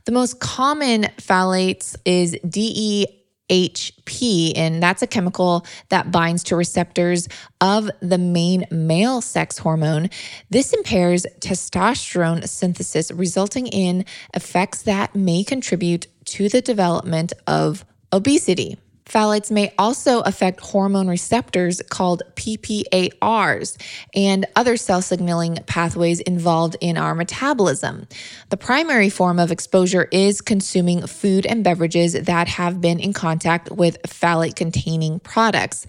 The 0.04 0.12
most 0.12 0.38
common 0.38 1.08
phthalates 1.18 1.96
is 2.04 2.36
DE 2.48 3.23
HP, 3.50 4.52
and 4.56 4.82
that's 4.82 5.02
a 5.02 5.06
chemical 5.06 5.66
that 5.90 6.10
binds 6.10 6.42
to 6.44 6.56
receptors 6.56 7.28
of 7.60 7.90
the 8.00 8.18
main 8.18 8.64
male 8.70 9.20
sex 9.20 9.58
hormone. 9.58 10.08
This 10.50 10.72
impairs 10.72 11.26
testosterone 11.40 12.48
synthesis, 12.48 13.10
resulting 13.10 13.66
in 13.66 14.04
effects 14.34 14.82
that 14.82 15.14
may 15.14 15.44
contribute 15.44 16.06
to 16.26 16.48
the 16.48 16.62
development 16.62 17.32
of 17.46 17.84
obesity. 18.12 18.78
Phthalates 19.06 19.50
may 19.50 19.72
also 19.78 20.20
affect 20.20 20.60
hormone 20.60 21.08
receptors 21.08 21.82
called 21.90 22.22
PPARs 22.36 23.76
and 24.14 24.46
other 24.56 24.76
cell 24.76 25.02
signaling 25.02 25.58
pathways 25.66 26.20
involved 26.20 26.76
in 26.80 26.96
our 26.96 27.14
metabolism. 27.14 28.08
The 28.48 28.56
primary 28.56 29.10
form 29.10 29.38
of 29.38 29.52
exposure 29.52 30.08
is 30.10 30.40
consuming 30.40 31.06
food 31.06 31.44
and 31.44 31.62
beverages 31.62 32.14
that 32.14 32.48
have 32.48 32.80
been 32.80 32.98
in 32.98 33.12
contact 33.12 33.70
with 33.70 34.00
phthalate 34.02 34.56
containing 34.56 35.20
products. 35.20 35.86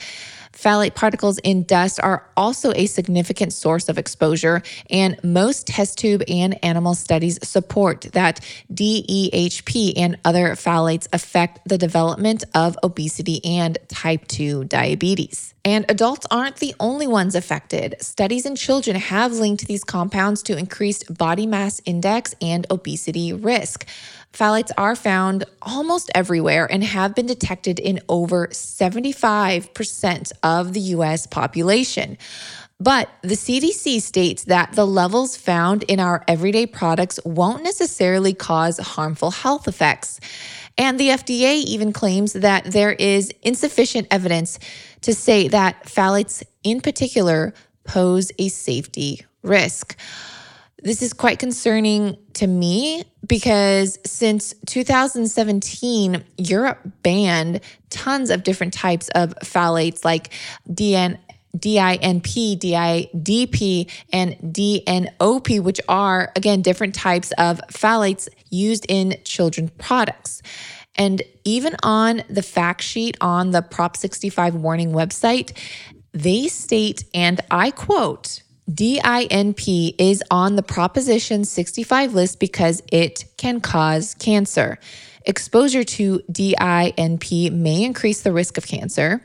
Phthalate 0.56 0.96
particles 0.96 1.38
in 1.40 1.64
dust 1.64 2.00
are 2.02 2.28
also 2.36 2.72
a 2.76 2.86
significant 2.86 3.54
source 3.54 3.90
of 3.90 3.98
exposure, 3.98 4.64
and 4.90 5.22
most 5.24 5.68
test 5.68 5.98
tube 5.98 6.24
and 6.28 6.58
animal 6.64 6.96
studies 6.96 7.38
support 7.48 8.02
that 8.14 8.40
DEHP 8.74 9.94
and 9.98 10.18
other 10.26 10.50
phthalates 10.52 11.08
affect 11.14 11.68
the 11.68 11.78
development 11.78 12.44
of 12.54 12.78
obesity 12.84 13.44
and 13.44 13.78
type 13.90 14.28
2 14.28 14.64
diabetes. 14.66 15.54
And 15.66 15.86
adults 15.90 16.28
aren't 16.30 16.58
the 16.58 16.76
only 16.80 17.08
ones 17.08 17.34
affected. 17.34 17.96
Studies 18.00 18.46
in 18.46 18.56
children 18.56 18.96
have 18.96 19.34
linked 19.34 19.68
these 19.68 19.84
compounds 19.84 20.44
to 20.44 20.58
increased 20.58 21.18
body 21.18 21.48
mass 21.48 21.82
index 21.86 22.36
and 22.40 22.68
obesity 22.70 23.34
risk. 23.34 23.86
Phthalates 24.36 24.72
are 24.78 24.98
found 24.98 25.46
almost 25.62 26.12
everywhere 26.14 26.70
and 26.70 26.84
have 26.84 27.16
been 27.16 27.26
detected 27.26 27.80
in 27.80 28.02
over 28.10 28.48
75% 28.48 30.32
of 30.44 30.74
the 30.74 30.80
US 30.82 31.26
population. 31.26 32.18
But 32.78 33.10
the 33.22 33.36
CDC 33.36 34.02
states 34.02 34.44
that 34.44 34.74
the 34.74 34.86
levels 34.86 35.38
found 35.38 35.84
in 35.84 36.02
our 36.02 36.22
everyday 36.28 36.66
products 36.66 37.18
won't 37.24 37.64
necessarily 37.64 38.34
cause 38.34 38.78
harmful 38.78 39.32
health 39.32 39.70
effects. 39.70 40.20
And 40.78 41.00
the 41.00 41.10
FDA 41.10 41.64
even 41.64 41.94
claims 41.94 42.34
that 42.34 42.66
there 42.66 42.92
is 42.92 43.32
insufficient 43.42 44.08
evidence 44.12 44.60
to 45.02 45.14
say 45.14 45.48
that 45.48 45.86
phthalates 45.86 46.44
in 46.64 46.82
particular 46.82 47.54
pose 47.86 48.34
a 48.38 48.50
safety 48.50 49.26
risk. 49.42 49.96
This 50.84 51.02
is 51.02 51.14
quite 51.14 51.40
concerning 51.40 52.18
to 52.34 52.48
me 52.48 53.04
because 53.26 53.98
since 54.06 54.54
2017, 54.68 56.24
Europe 56.38 56.80
banned 57.02 57.62
tons 57.90 58.30
of 58.30 58.44
different 58.44 58.74
types 58.74 59.10
of 59.16 59.34
phthalates 59.40 60.04
like 60.04 60.34
DN, 60.70 61.18
DINP, 61.58 62.60
DIDP, 62.60 63.90
and 64.12 64.36
DNOP, 64.54 65.62
which 65.62 65.80
are, 65.88 66.32
again, 66.36 66.62
different 66.62 66.94
types 66.94 67.32
of 67.38 67.62
phthalates 67.72 68.28
used 68.50 68.86
in 68.90 69.16
children's 69.24 69.72
products. 69.78 70.42
And 70.98 71.22
even 71.46 71.76
on 71.84 72.24
the 72.30 72.44
fact 72.44 72.82
sheet 72.82 73.18
on 73.22 73.52
the 73.52 73.62
Prop 73.62 73.98
65 73.98 74.56
warning 74.56 74.92
website, 74.92 75.58
they 76.12 76.48
state, 76.48 77.04
and 77.14 77.42
I 77.52 77.72
quote, 77.72 78.42
DINP 78.70 79.94
is 80.00 80.24
on 80.32 80.56
the 80.56 80.64
Proposition 80.64 81.46
65 81.46 82.16
list 82.16 82.40
because 82.40 82.82
it 82.92 83.26
can 83.38 83.62
cause 83.62 84.16
cancer. 84.16 84.80
Exposure 85.28 85.84
to 85.84 86.20
DINP 86.32 87.52
may 87.52 87.84
increase 87.84 88.22
the 88.22 88.32
risk 88.32 88.58
of 88.58 88.66
cancer. 88.66 89.22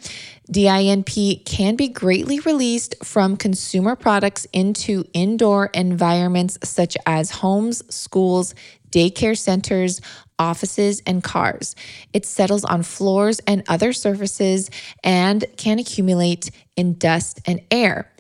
DINP 0.53 1.45
can 1.47 1.77
be 1.77 1.89
greatly 1.89 2.41
released 2.41 3.03
from 3.03 3.37
consumer 3.37 3.97
products 3.97 4.47
into 4.53 5.05
indoor 5.15 5.67
environments 5.73 6.59
such 6.63 6.99
as 7.07 7.31
homes, 7.31 7.83
schools, 7.95 8.55
daycare 8.91 9.39
centers, 9.39 10.03
offices, 10.39 11.03
and 11.07 11.23
cars. 11.23 11.77
It 12.13 12.27
settles 12.27 12.65
on 12.65 12.83
floors 12.83 13.41
and 13.47 13.63
other 13.69 13.93
surfaces 13.95 14.71
and 15.03 15.45
can 15.57 15.79
accumulate 15.79 16.51
in 16.77 16.99
dust 16.99 17.41
and 17.47 17.61
air. 17.71 18.11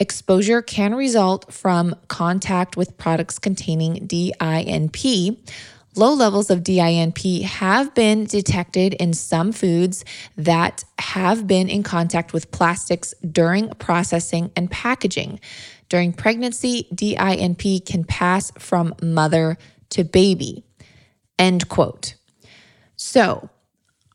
Exposure 0.00 0.62
can 0.62 0.94
result 0.94 1.52
from 1.52 1.96
contact 2.06 2.76
with 2.76 2.96
products 2.96 3.38
containing 3.38 4.06
DINP. 4.06 5.36
Low 5.96 6.14
levels 6.14 6.50
of 6.50 6.60
DINP 6.60 7.42
have 7.42 7.92
been 7.94 8.24
detected 8.24 8.94
in 8.94 9.12
some 9.12 9.50
foods 9.50 10.04
that 10.36 10.84
have 11.00 11.48
been 11.48 11.68
in 11.68 11.82
contact 11.82 12.32
with 12.32 12.52
plastics 12.52 13.12
during 13.28 13.70
processing 13.70 14.52
and 14.54 14.70
packaging. 14.70 15.40
During 15.88 16.12
pregnancy, 16.12 16.86
DINP 16.94 17.84
can 17.84 18.04
pass 18.04 18.52
from 18.56 18.94
mother 19.02 19.58
to 19.90 20.04
baby. 20.04 20.62
End 21.40 21.68
quote. 21.68 22.14
So, 22.94 23.50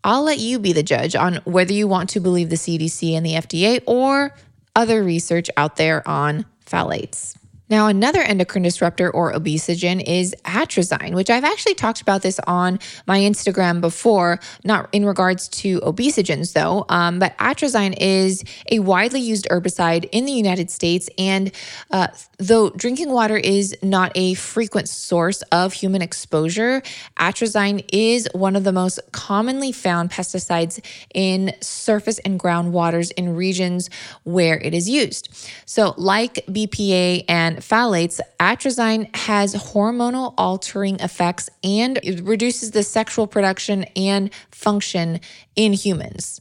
I'll 0.05 0.23
let 0.23 0.39
you 0.39 0.59
be 0.59 0.71
the 0.71 0.83
judge 0.83 1.15
on 1.15 1.35
whether 1.43 1.73
you 1.73 1.87
want 1.87 2.09
to 2.11 2.21
believe 2.21 2.49
the 2.49 2.55
CDC 2.55 3.13
and 3.13 3.25
the 3.25 3.33
FDA 3.33 3.81
or 3.85 4.33
other 4.75 5.03
research 5.03 5.50
out 5.58 5.75
there 5.75 6.08
on 6.08 6.46
phthalates. 6.65 7.36
Now, 7.70 7.88
another 7.88 8.22
endocrine 8.22 8.63
disruptor 8.63 9.10
or 9.10 9.34
obesogen 9.34 10.03
is 10.05 10.36
atrazine, 10.43 11.13
which 11.13 11.29
I've 11.29 11.46
actually 11.46 11.75
talked 11.75 12.01
about 12.01 12.22
this 12.22 12.39
on 12.46 12.79
my 13.08 13.20
Instagram 13.20 13.79
before, 13.79 14.39
not 14.65 14.89
in 14.91 15.05
regards 15.05 15.48
to 15.50 15.79
obesogens 15.79 16.53
though. 16.53 16.86
Um, 16.89 17.20
but 17.20 17.38
atrazine 17.38 17.96
is 17.98 18.43
a 18.70 18.79
widely 18.79 19.22
used 19.22 19.48
herbicide 19.50 20.10
in 20.12 20.25
the 20.25 20.34
United 20.34 20.70
States. 20.70 21.10
And 21.17 21.51
uh, 21.89 22.08
though 22.38 22.70
drinking 22.72 23.12
water 23.12 23.38
is 23.38 23.75
not 23.82 24.12
a 24.15 24.34
frequent 24.34 24.89
source 24.89 25.41
of 25.43 25.74
human 25.74 26.01
exposure, 26.01 26.84
atrazine 27.17 27.86
is 27.93 28.27
one 28.34 28.55
of 28.55 28.65
the 28.65 28.74
most 28.74 29.00
commonly 29.13 29.72
found 29.72 30.12
pesticides 30.12 30.84
in 31.13 31.53
surface 31.62 32.20
and 32.20 32.39
groundwaters 32.39 33.12
in 33.13 33.36
regions 33.36 33.89
where 34.24 34.58
it 34.58 34.74
is 34.74 34.89
used. 34.89 35.29
So, 35.65 35.93
like 35.98 36.46
BPA 36.48 37.25
and 37.29 37.52
phthalates, 37.57 38.19
atrazine 38.39 39.13
has 39.15 39.55
hormonal 39.55 40.33
altering 40.38 41.00
effects 41.00 41.50
and 41.63 42.00
it 42.03 42.22
reduces 42.22 42.72
the 42.72 42.83
sexual 42.83 43.27
production 43.27 43.83
and 43.95 44.31
function 44.51 45.19
in 45.55 45.74
humans. 45.74 46.39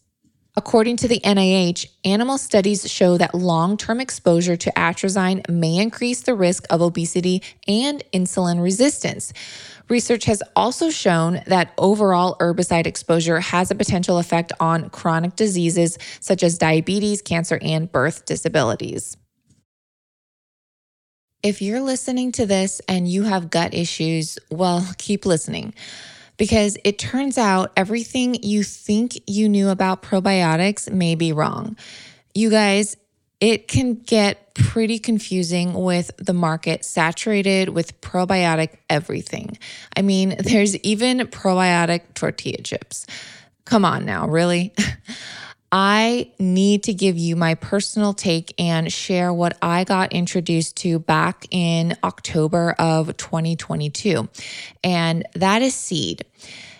According 0.55 0.99
to 0.99 1.09
the 1.09 1.21
NIH, 1.21 1.87
animal 2.05 2.37
studies 2.37 2.91
show 2.91 3.17
that 3.17 3.35
long 3.35 3.79
term 3.79 4.01
exposure 4.01 4.57
to 4.57 4.71
atrazine 4.73 5.49
may 5.49 5.79
increase 5.79 6.21
the 6.21 6.35
risk 6.35 6.67
of 6.69 6.83
obesity 6.83 7.43
and 7.67 8.05
insulin 8.13 8.63
resistance. 8.63 9.33
Research 9.89 10.27
has 10.27 10.43
also 10.55 10.91
shown 10.91 11.41
that 11.47 11.73
overall 11.79 12.37
herbicide 12.39 12.87
exposure 12.87 13.41
has 13.41 13.71
a 13.71 13.75
potential 13.75 14.19
effect 14.19 14.53
on 14.61 14.91
chronic 14.91 15.37
diseases 15.37 15.97
such 16.21 16.43
as 16.43 16.59
diabetes, 16.59 17.23
cancer, 17.23 17.59
and 17.63 17.91
birth 17.91 18.27
disabilities. 18.27 19.17
If 21.43 21.61
you're 21.61 21.81
listening 21.81 22.33
to 22.33 22.47
this 22.47 22.81
and 22.89 23.09
you 23.09 23.25
have 23.25 23.51
gut 23.51 23.75
issues, 23.75 24.39
well, 24.51 24.87
keep 24.99 25.27
listening 25.27 25.75
because 26.37 26.77
it 26.85 26.99
turns 26.99 27.39
out 27.39 27.73
everything 27.77 28.35
you 28.43 28.63
think 28.63 29.19
you 29.27 29.49
knew 29.49 29.69
about 29.69 30.03
probiotics 30.03 30.91
may 30.91 31.15
be 31.15 31.33
wrong. 31.33 31.77
You 32.35 32.51
guys, 32.51 32.97
it 33.41 33.69
can 33.69 33.95
get 33.95 34.55
pretty 34.55 34.99
confusing 34.99 35.75
with 35.75 36.11
the 36.17 36.33
market 36.33 36.85
saturated 36.85 37.69
with 37.71 38.01
probiotic 38.01 38.77
everything. 38.89 39.59
I 39.97 40.03
mean, 40.03 40.37
there's 40.39 40.77
even 40.79 41.19
probiotic 41.21 42.15
tortilla 42.15 42.63
chips. 42.63 43.07
Come 43.65 43.85
on 43.85 44.05
now, 44.05 44.29
really? 44.29 44.73
I 45.75 46.31
need 46.39 46.83
to 46.85 46.93
give 46.93 47.17
you 47.17 47.35
my 47.35 47.55
personal 47.55 48.13
take 48.13 48.55
and 48.59 48.93
share 48.93 49.33
what 49.33 49.57
I 49.63 49.85
got 49.85 50.13
introduced 50.13 50.77
to 50.79 50.99
back 50.99 51.47
in 51.51 51.97
October 52.05 52.73
of 52.79 53.17
2022. 53.17 54.29
And 54.85 55.27
that 55.35 55.63
is 55.63 55.75
seed. 55.75 56.27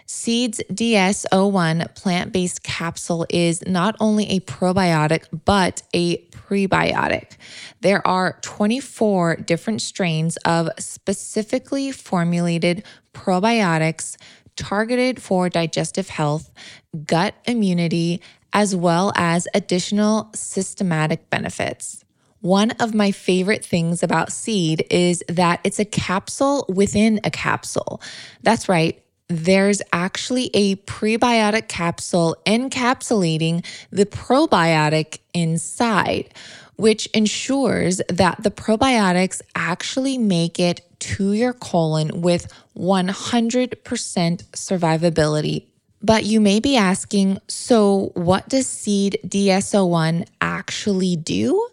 Seeds 0.05 0.61
DS01 0.71 1.95
plant 1.95 2.35
based 2.35 2.63
capsule 2.63 3.25
is 3.31 3.67
not 3.67 3.97
only 3.99 4.29
a 4.29 4.41
probiotic, 4.41 5.25
but 5.47 5.83
a 5.95 6.19
prebiotic. 6.27 7.39
There 7.81 8.07
are 8.07 8.39
24 8.43 9.37
different 9.37 9.81
strains 9.81 10.37
of 10.45 10.69
specifically 10.79 11.93
formulated 11.93 12.85
probiotics 13.15 14.19
targeted 14.55 15.23
for 15.23 15.49
digestive 15.49 16.11
health, 16.11 16.51
gut 17.07 17.35
immunity, 17.47 18.21
as 18.53 18.77
well 18.77 19.13
as 19.17 19.49
additional 19.55 20.31
systematic 20.35 21.31
benefits. 21.31 22.05
One 22.41 22.73
of 22.73 22.93
my 22.93 23.13
favorite 23.13 23.65
things 23.65 24.03
about 24.03 24.33
seed 24.33 24.85
is 24.91 25.23
that 25.29 25.61
it's 25.63 25.79
a 25.79 25.85
capsule 25.85 26.67
within 26.69 27.21
a 27.23 27.31
capsule. 27.31 28.03
That's 28.43 28.69
right. 28.69 29.01
There's 29.29 29.81
actually 29.93 30.51
a 30.53 30.77
prebiotic 30.77 31.69
capsule 31.69 32.37
encapsulating 32.45 33.65
the 33.91 34.07
probiotic 34.07 35.21
inside, 35.33 36.35
which 36.77 37.07
ensures 37.15 38.03
that 38.09 38.43
the 38.43 38.51
probiotics 38.51 39.41
actually 39.55 40.19
make 40.19 40.59
it 40.59 40.81
to 40.99 41.33
your 41.33 41.53
colon 41.53 42.23
with 42.23 42.53
100% 42.77 43.77
survivability 43.81 45.67
but 46.03 46.25
you 46.25 46.41
may 46.41 46.61
be 46.61 46.77
asking 46.77 47.39
so, 47.49 48.11
what 48.15 48.49
does 48.49 48.67
Seed 48.67 49.19
DS01 49.27 50.27
actually 50.41 51.17
do? 51.17 51.69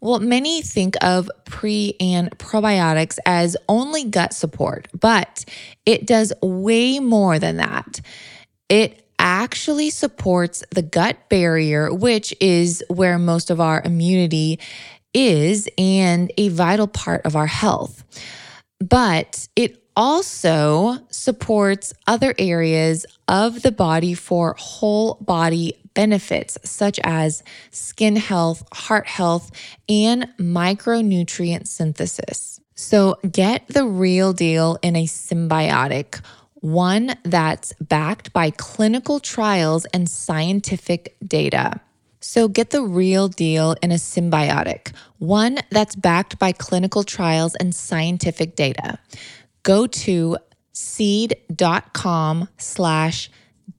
Well, 0.00 0.20
many 0.20 0.60
think 0.60 0.96
of 1.02 1.30
pre 1.46 1.94
and 1.98 2.30
probiotics 2.38 3.18
as 3.24 3.56
only 3.68 4.04
gut 4.04 4.34
support, 4.34 4.88
but 4.98 5.44
it 5.86 6.06
does 6.06 6.32
way 6.42 6.98
more 6.98 7.38
than 7.38 7.56
that. 7.56 8.00
It 8.68 9.08
actually 9.18 9.88
supports 9.88 10.62
the 10.70 10.82
gut 10.82 11.28
barrier, 11.30 11.92
which 11.92 12.34
is 12.40 12.84
where 12.88 13.18
most 13.18 13.48
of 13.50 13.60
our 13.60 13.80
immunity 13.82 14.60
is 15.14 15.68
and 15.78 16.30
a 16.36 16.48
vital 16.48 16.86
part 16.86 17.24
of 17.24 17.36
our 17.36 17.46
health. 17.46 18.04
But 18.80 19.48
it 19.56 19.83
also 19.96 20.98
supports 21.10 21.94
other 22.06 22.34
areas 22.38 23.06
of 23.28 23.62
the 23.62 23.72
body 23.72 24.14
for 24.14 24.54
whole 24.58 25.14
body 25.20 25.74
benefits, 25.94 26.58
such 26.64 26.98
as 27.04 27.42
skin 27.70 28.16
health, 28.16 28.64
heart 28.72 29.06
health, 29.06 29.50
and 29.88 30.28
micronutrient 30.38 31.66
synthesis. 31.66 32.60
So 32.74 33.16
get 33.30 33.68
the 33.68 33.86
real 33.86 34.32
deal 34.32 34.78
in 34.82 34.96
a 34.96 35.04
synbiotic, 35.04 36.20
one 36.54 37.14
that's 37.22 37.72
backed 37.74 38.32
by 38.32 38.50
clinical 38.50 39.20
trials 39.20 39.84
and 39.86 40.08
scientific 40.08 41.16
data. 41.24 41.80
So 42.20 42.48
get 42.48 42.70
the 42.70 42.82
real 42.82 43.28
deal 43.28 43.76
in 43.82 43.92
a 43.92 43.96
synbiotic, 43.96 44.92
one 45.18 45.58
that's 45.70 45.94
backed 45.94 46.38
by 46.38 46.52
clinical 46.52 47.04
trials 47.04 47.54
and 47.56 47.74
scientific 47.74 48.56
data 48.56 48.98
go 49.64 49.88
to 49.88 50.36
seed.com 50.72 52.48
slash 52.58 53.30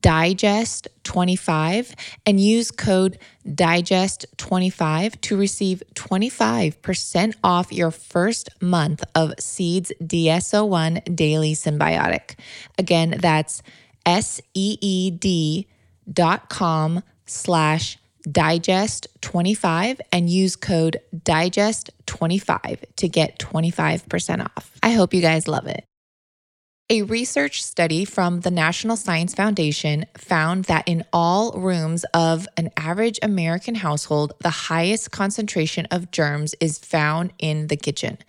digest 0.01 0.87
25 1.03 1.95
and 2.25 2.39
use 2.39 2.69
code 2.71 3.17
digest 3.53 4.25
25 4.37 5.19
to 5.21 5.37
receive 5.37 5.81
25% 5.95 7.33
off 7.43 7.71
your 7.71 7.91
first 7.91 8.49
month 8.61 9.03
of 9.15 9.33
seeds 9.39 9.91
DS01 10.03 11.15
daily 11.15 11.53
synbiotic. 11.53 12.35
Again 12.77 13.17
that's 13.19 13.61
s-e-e-d 14.05 15.67
dot 16.11 16.49
com 16.49 17.03
slash 17.25 17.97
digest 18.31 19.07
25 19.21 20.01
and 20.11 20.29
use 20.29 20.55
code 20.55 20.99
digest 21.23 21.89
25 22.05 22.85
to 22.97 23.07
get 23.07 23.39
25% 23.39 24.45
off. 24.45 24.71
I 24.83 24.91
hope 24.91 25.13
you 25.13 25.21
guys 25.21 25.47
love 25.47 25.67
it. 25.67 25.85
A 26.87 27.01
research 27.01 27.63
study 27.63 28.05
from 28.05 28.41
the 28.41 28.51
National 28.51 28.95
Science 28.95 29.33
Foundation 29.33 30.05
found 30.15 30.65
that 30.65 30.87
in 30.87 31.03
all 31.11 31.53
rooms 31.53 32.05
of 32.13 32.47
an 32.57 32.69
average 32.77 33.17
American 33.23 33.73
household, 33.73 34.33
the 34.41 34.51
highest 34.51 35.09
concentration 35.09 35.87
of 35.87 36.11
germs 36.11 36.53
is 36.61 36.77
found 36.77 37.33
in 37.39 37.67
the 37.67 37.75
kitchen. 37.75 38.19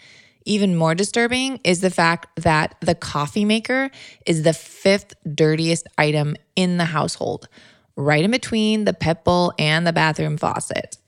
Even 0.47 0.75
more 0.75 0.95
disturbing 0.95 1.61
is 1.65 1.83
the 1.83 1.91
fact 1.91 2.29
that 2.41 2.77
the 2.81 2.95
coffee 2.95 3.45
maker 3.45 3.91
is 4.25 4.43
the 4.43 4.55
fifth 4.55 5.13
dirtiest 5.35 5.87
item 5.99 6.35
in 6.55 6.79
the 6.79 6.87
household, 6.87 7.49
right 7.97 8.25
in 8.25 8.31
between 8.31 8.85
the 8.85 8.93
pet 8.93 9.25
bowl 9.25 9.53
and 9.59 9.87
the 9.87 9.93
bathroom 9.93 10.37
faucet. 10.37 10.99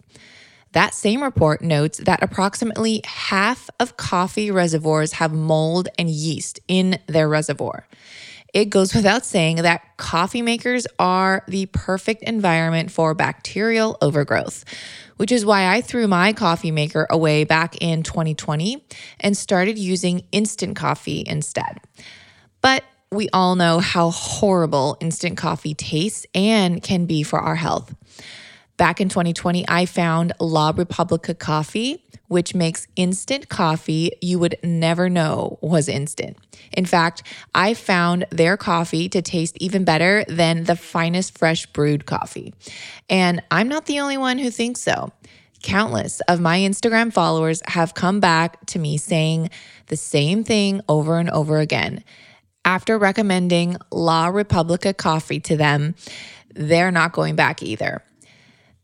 That 0.73 0.95
same 0.95 1.23
report 1.23 1.63
notes 1.63 1.99
that 1.99 2.23
approximately 2.23 3.01
half 3.05 3.71
of 3.81 3.97
coffee 3.97 4.51
reservoirs 4.51 5.13
have 5.13 5.33
mold 5.33 5.89
and 5.99 6.11
yeast 6.11 6.61
in 6.69 6.99
their 7.07 7.29
reservoir. 7.29 7.87
It 8.55 8.67
goes 8.67 8.95
without 8.95 9.27
saying 9.27 9.57
that 9.57 9.83
coffee 9.99 10.41
makers 10.41 10.87
are 10.99 11.45
the 11.49 11.67
perfect 11.67 12.23
environment 12.23 12.91
for 12.91 13.15
bacterial 13.15 13.99
overgrowth, 14.01 14.65
which 15.17 15.33
is 15.33 15.45
why 15.45 15.73
I 15.75 15.81
threw 15.83 16.07
my 16.07 16.33
coffee 16.33 16.71
maker 16.71 17.07
away 17.11 17.45
back 17.45 17.77
in 17.81 18.03
2020 18.03 18.85
and 19.21 19.37
started 19.37 19.79
using 19.79 20.25
instant 20.33 20.77
coffee 20.77 21.25
instead. 21.27 21.81
But 22.63 22.85
we 23.11 23.29
all 23.33 23.57
know 23.57 23.79
how 23.79 24.11
horrible 24.11 24.97
instant 25.01 25.37
coffee 25.37 25.75
tastes 25.75 26.27
and 26.35 26.83
can 26.83 27.07
be 27.07 27.23
for 27.23 27.39
our 27.39 27.57
health. 27.57 27.95
Back 28.77 29.01
in 29.01 29.09
2020, 29.09 29.65
I 29.69 29.87
found 29.87 30.33
La 30.39 30.73
Republica 30.75 31.35
coffee, 31.35 32.05
which 32.29 32.55
makes 32.55 32.87
instant 32.95 33.49
coffee 33.49 34.13
you 34.21 34.39
would 34.39 34.57
never 34.63 35.09
know 35.09 35.59
was 35.61 35.89
instant. 35.89 36.37
In 36.73 36.85
fact, 36.85 37.23
I 37.55 37.75
found 37.75 38.27
their 38.31 38.57
coffee 38.57 39.09
to 39.09 39.23
taste 39.23 39.57
even 39.59 39.85
better 39.85 40.25
than 40.29 40.65
the 40.65 40.77
finest 40.77 41.37
fresh 41.37 41.67
brewed 41.67 42.07
coffee. 42.07 42.55
And 43.09 43.43
I'm 43.51 43.69
not 43.69 43.87
the 43.87 44.01
only 44.01 44.19
one 44.19 44.39
who 44.39 44.51
thinks 44.51 44.81
so. 44.81 45.13
Countless 45.63 46.21
of 46.29 46.41
my 46.41 46.61
Instagram 46.61 47.13
followers 47.13 47.63
have 47.67 47.95
come 47.95 48.21
back 48.21 48.65
to 48.67 48.79
me 48.79 48.97
saying 48.97 49.51
the 49.87 49.97
same 49.97 50.45
thing 50.45 50.83
over 50.89 51.19
and 51.19 51.31
over 51.31 51.59
again. 51.59 52.05
After 52.69 52.99
recommending 52.99 53.79
La 53.91 54.27
Republica 54.27 54.93
coffee 54.93 55.41
to 55.41 55.57
them, 55.57 55.95
they're 56.55 56.91
not 56.91 57.13
going 57.13 57.35
back 57.35 57.63
either. 57.63 58.03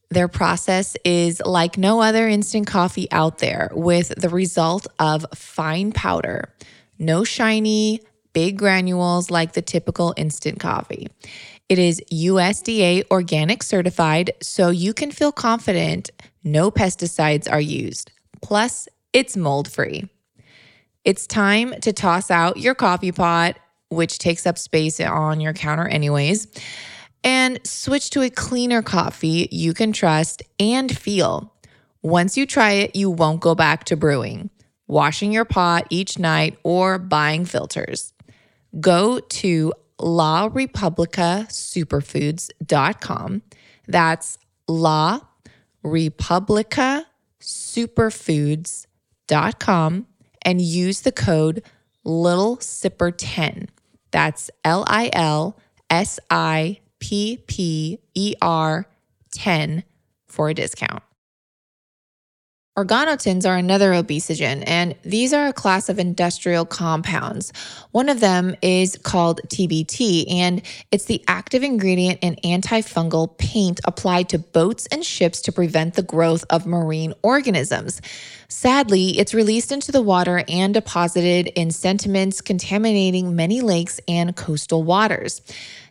Their 0.08 0.26
process 0.26 0.96
is 1.04 1.42
like 1.44 1.76
no 1.76 2.00
other 2.00 2.26
instant 2.26 2.66
coffee 2.66 3.08
out 3.12 3.40
there, 3.40 3.68
with 3.74 4.08
the 4.16 4.30
result 4.30 4.86
of 4.98 5.26
fine 5.34 5.92
powder, 5.92 6.50
no 6.98 7.24
shiny, 7.24 8.00
big 8.32 8.56
granules 8.56 9.30
like 9.30 9.52
the 9.52 9.60
typical 9.60 10.14
instant 10.16 10.60
coffee. 10.60 11.08
It 11.68 11.78
is 11.78 12.00
USDA 12.10 13.04
organic 13.10 13.62
certified, 13.62 14.32
so 14.40 14.70
you 14.70 14.94
can 14.94 15.10
feel 15.10 15.30
confident 15.30 16.10
no 16.42 16.70
pesticides 16.70 17.52
are 17.52 17.60
used. 17.60 18.12
Plus, 18.40 18.88
it's 19.12 19.36
mold 19.36 19.70
free. 19.70 20.08
It's 21.04 21.26
time 21.26 21.74
to 21.82 21.92
toss 21.92 22.30
out 22.30 22.56
your 22.56 22.74
coffee 22.74 23.12
pot, 23.12 23.58
which 23.94 24.18
takes 24.18 24.46
up 24.46 24.58
space 24.58 25.00
on 25.00 25.40
your 25.40 25.52
counter, 25.52 25.88
anyways 25.88 26.46
and 27.24 27.58
switch 27.66 28.10
to 28.10 28.20
a 28.20 28.30
cleaner 28.30 28.82
coffee 28.82 29.48
you 29.50 29.72
can 29.72 29.92
trust 29.92 30.42
and 30.60 30.96
feel. 30.96 31.52
Once 32.02 32.36
you 32.36 32.46
try 32.46 32.72
it, 32.72 32.94
you 32.94 33.10
won't 33.10 33.40
go 33.40 33.54
back 33.54 33.84
to 33.84 33.96
brewing, 33.96 34.50
washing 34.86 35.32
your 35.32 35.46
pot 35.46 35.86
each 35.88 36.18
night, 36.18 36.58
or 36.62 36.98
buying 36.98 37.46
filters. 37.46 38.12
Go 38.78 39.20
to 39.20 39.72
La 39.98 40.50
Republica 40.52 41.46
Superfoods.com. 41.48 43.42
That's 43.88 44.36
La 44.68 45.20
Republica 45.82 47.06
Superfoods.com 47.40 50.06
and 50.42 50.60
use 50.60 51.00
the 51.00 51.12
code 51.12 51.62
Lil 52.04 52.58
Sipper 52.58 53.14
10. 53.16 53.68
That's 54.14 54.48
L 54.64 54.84
I 54.86 55.10
L 55.12 55.58
S 55.90 56.20
I 56.30 56.78
P 57.00 57.42
P 57.48 57.98
E 58.14 58.34
R 58.40 58.86
10 59.32 59.82
for 60.28 60.48
a 60.48 60.54
discount. 60.54 61.02
Organotins 62.76 63.48
are 63.48 63.56
another 63.56 63.92
obesogen, 63.92 64.64
and 64.66 64.96
these 65.02 65.32
are 65.32 65.46
a 65.46 65.52
class 65.52 65.88
of 65.88 66.00
industrial 66.00 66.64
compounds. 66.64 67.52
One 67.92 68.08
of 68.08 68.18
them 68.18 68.56
is 68.62 68.98
called 69.00 69.40
TBT, 69.46 70.28
and 70.28 70.60
it's 70.90 71.04
the 71.04 71.22
active 71.28 71.62
ingredient 71.62 72.18
in 72.20 72.34
antifungal 72.42 73.38
paint 73.38 73.78
applied 73.84 74.28
to 74.30 74.40
boats 74.40 74.86
and 74.86 75.04
ships 75.04 75.40
to 75.42 75.52
prevent 75.52 75.94
the 75.94 76.02
growth 76.02 76.44
of 76.50 76.66
marine 76.66 77.14
organisms. 77.22 78.02
Sadly, 78.48 79.20
it's 79.20 79.34
released 79.34 79.70
into 79.70 79.92
the 79.92 80.02
water 80.02 80.42
and 80.48 80.74
deposited 80.74 81.52
in 81.54 81.70
sediments, 81.70 82.40
contaminating 82.40 83.36
many 83.36 83.60
lakes 83.60 84.00
and 84.08 84.34
coastal 84.34 84.82
waters. 84.82 85.42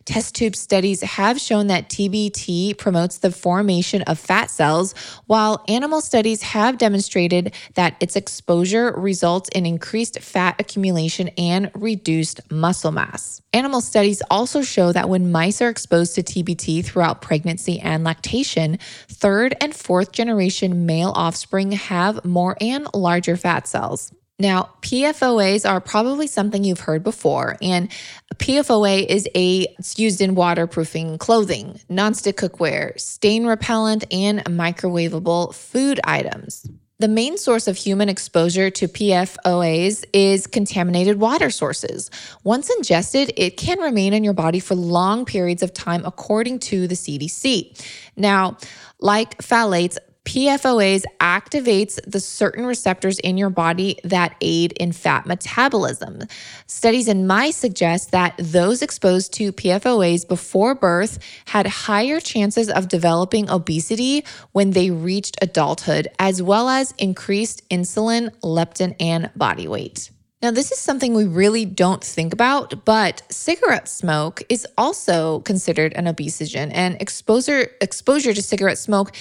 Test 0.05 0.35
tube 0.35 0.55
studies 0.55 1.01
have 1.01 1.39
shown 1.39 1.67
that 1.67 1.87
TBT 1.87 2.77
promotes 2.77 3.19
the 3.19 3.31
formation 3.31 4.01
of 4.01 4.19
fat 4.19 4.51
cells, 4.51 4.93
while 5.27 5.63
animal 5.69 6.01
studies 6.01 6.41
have 6.41 6.77
demonstrated 6.77 7.53
that 7.75 7.95
its 8.01 8.17
exposure 8.17 8.93
results 8.97 9.49
in 9.55 9.65
increased 9.65 10.19
fat 10.19 10.55
accumulation 10.59 11.29
and 11.37 11.71
reduced 11.73 12.41
muscle 12.51 12.91
mass. 12.91 13.41
Animal 13.53 13.79
studies 13.79 14.21
also 14.29 14.61
show 14.61 14.91
that 14.91 15.07
when 15.07 15.31
mice 15.31 15.61
are 15.61 15.69
exposed 15.69 16.15
to 16.15 16.23
TBT 16.23 16.83
throughout 16.83 17.21
pregnancy 17.21 17.79
and 17.79 18.03
lactation, 18.03 18.79
third 19.07 19.55
and 19.61 19.73
fourth 19.73 20.11
generation 20.11 20.85
male 20.85 21.13
offspring 21.15 21.71
have 21.71 22.25
more 22.25 22.57
and 22.59 22.87
larger 22.93 23.37
fat 23.37 23.69
cells. 23.69 24.11
Now, 24.39 24.71
PFOAs 24.81 25.69
are 25.69 25.79
probably 25.79 26.25
something 26.25 26.63
you've 26.63 26.79
heard 26.79 27.03
before, 27.03 27.55
and 27.61 27.89
PFOA 28.35 29.05
is 29.05 29.27
a 29.35 29.67
it's 29.77 29.99
used 29.99 30.21
in 30.21 30.33
waterproofing 30.33 31.19
clothing, 31.19 31.79
nonstick 31.89 32.33
cookware, 32.33 32.99
stain 32.99 33.45
repellent, 33.45 34.05
and 34.11 34.43
microwavable 34.45 35.53
food 35.53 35.99
items. 36.03 36.67
The 36.99 37.07
main 37.07 37.37
source 37.37 37.67
of 37.67 37.75
human 37.75 38.07
exposure 38.07 38.69
to 38.71 38.87
PFOAs 38.87 40.05
is 40.13 40.47
contaminated 40.47 41.19
water 41.19 41.49
sources. 41.49 42.09
Once 42.43 42.69
ingested, 42.69 43.33
it 43.35 43.57
can 43.57 43.79
remain 43.79 44.13
in 44.13 44.23
your 44.23 44.33
body 44.33 44.59
for 44.59 44.73
long 44.73 45.25
periods 45.25 45.61
of 45.61 45.73
time, 45.73 46.03
according 46.05 46.59
to 46.59 46.87
the 46.87 46.95
CDC. 46.95 47.85
Now, 48.15 48.57
like 48.99 49.37
phthalates, 49.39 49.97
PFOAs 50.25 51.03
activates 51.19 51.99
the 52.07 52.19
certain 52.19 52.65
receptors 52.65 53.19
in 53.19 53.37
your 53.37 53.49
body 53.49 53.99
that 54.03 54.35
aid 54.41 54.71
in 54.73 54.91
fat 54.91 55.25
metabolism. 55.25 56.21
Studies 56.65 57.07
in 57.07 57.27
mice 57.27 57.57
suggest 57.57 58.11
that 58.11 58.35
those 58.37 58.81
exposed 58.81 59.33
to 59.33 59.51
PFOAs 59.51 60.27
before 60.27 60.75
birth 60.75 61.19
had 61.45 61.67
higher 61.67 62.19
chances 62.19 62.69
of 62.69 62.87
developing 62.87 63.49
obesity 63.49 64.23
when 64.53 64.71
they 64.71 64.91
reached 64.91 65.37
adulthood, 65.41 66.07
as 66.19 66.41
well 66.41 66.69
as 66.69 66.93
increased 66.97 67.67
insulin, 67.69 68.29
leptin, 68.41 68.95
and 68.99 69.29
body 69.35 69.67
weight. 69.67 70.09
Now, 70.41 70.51
this 70.51 70.73
is 70.73 70.77
something 70.77 71.13
we 71.13 71.23
really 71.23 71.63
don't 71.63 72.03
think 72.03 72.33
about, 72.33 72.83
but 72.83 73.21
cigarette 73.29 73.87
smoke 73.87 74.43
is 74.49 74.67
also 74.77 75.39
considered 75.41 75.93
an 75.93 76.05
obesogen, 76.05 76.69
and 76.73 77.01
exposure 77.01 77.69
exposure 77.79 78.33
to 78.33 78.41
cigarette 78.41 78.77
smoke 78.77 79.15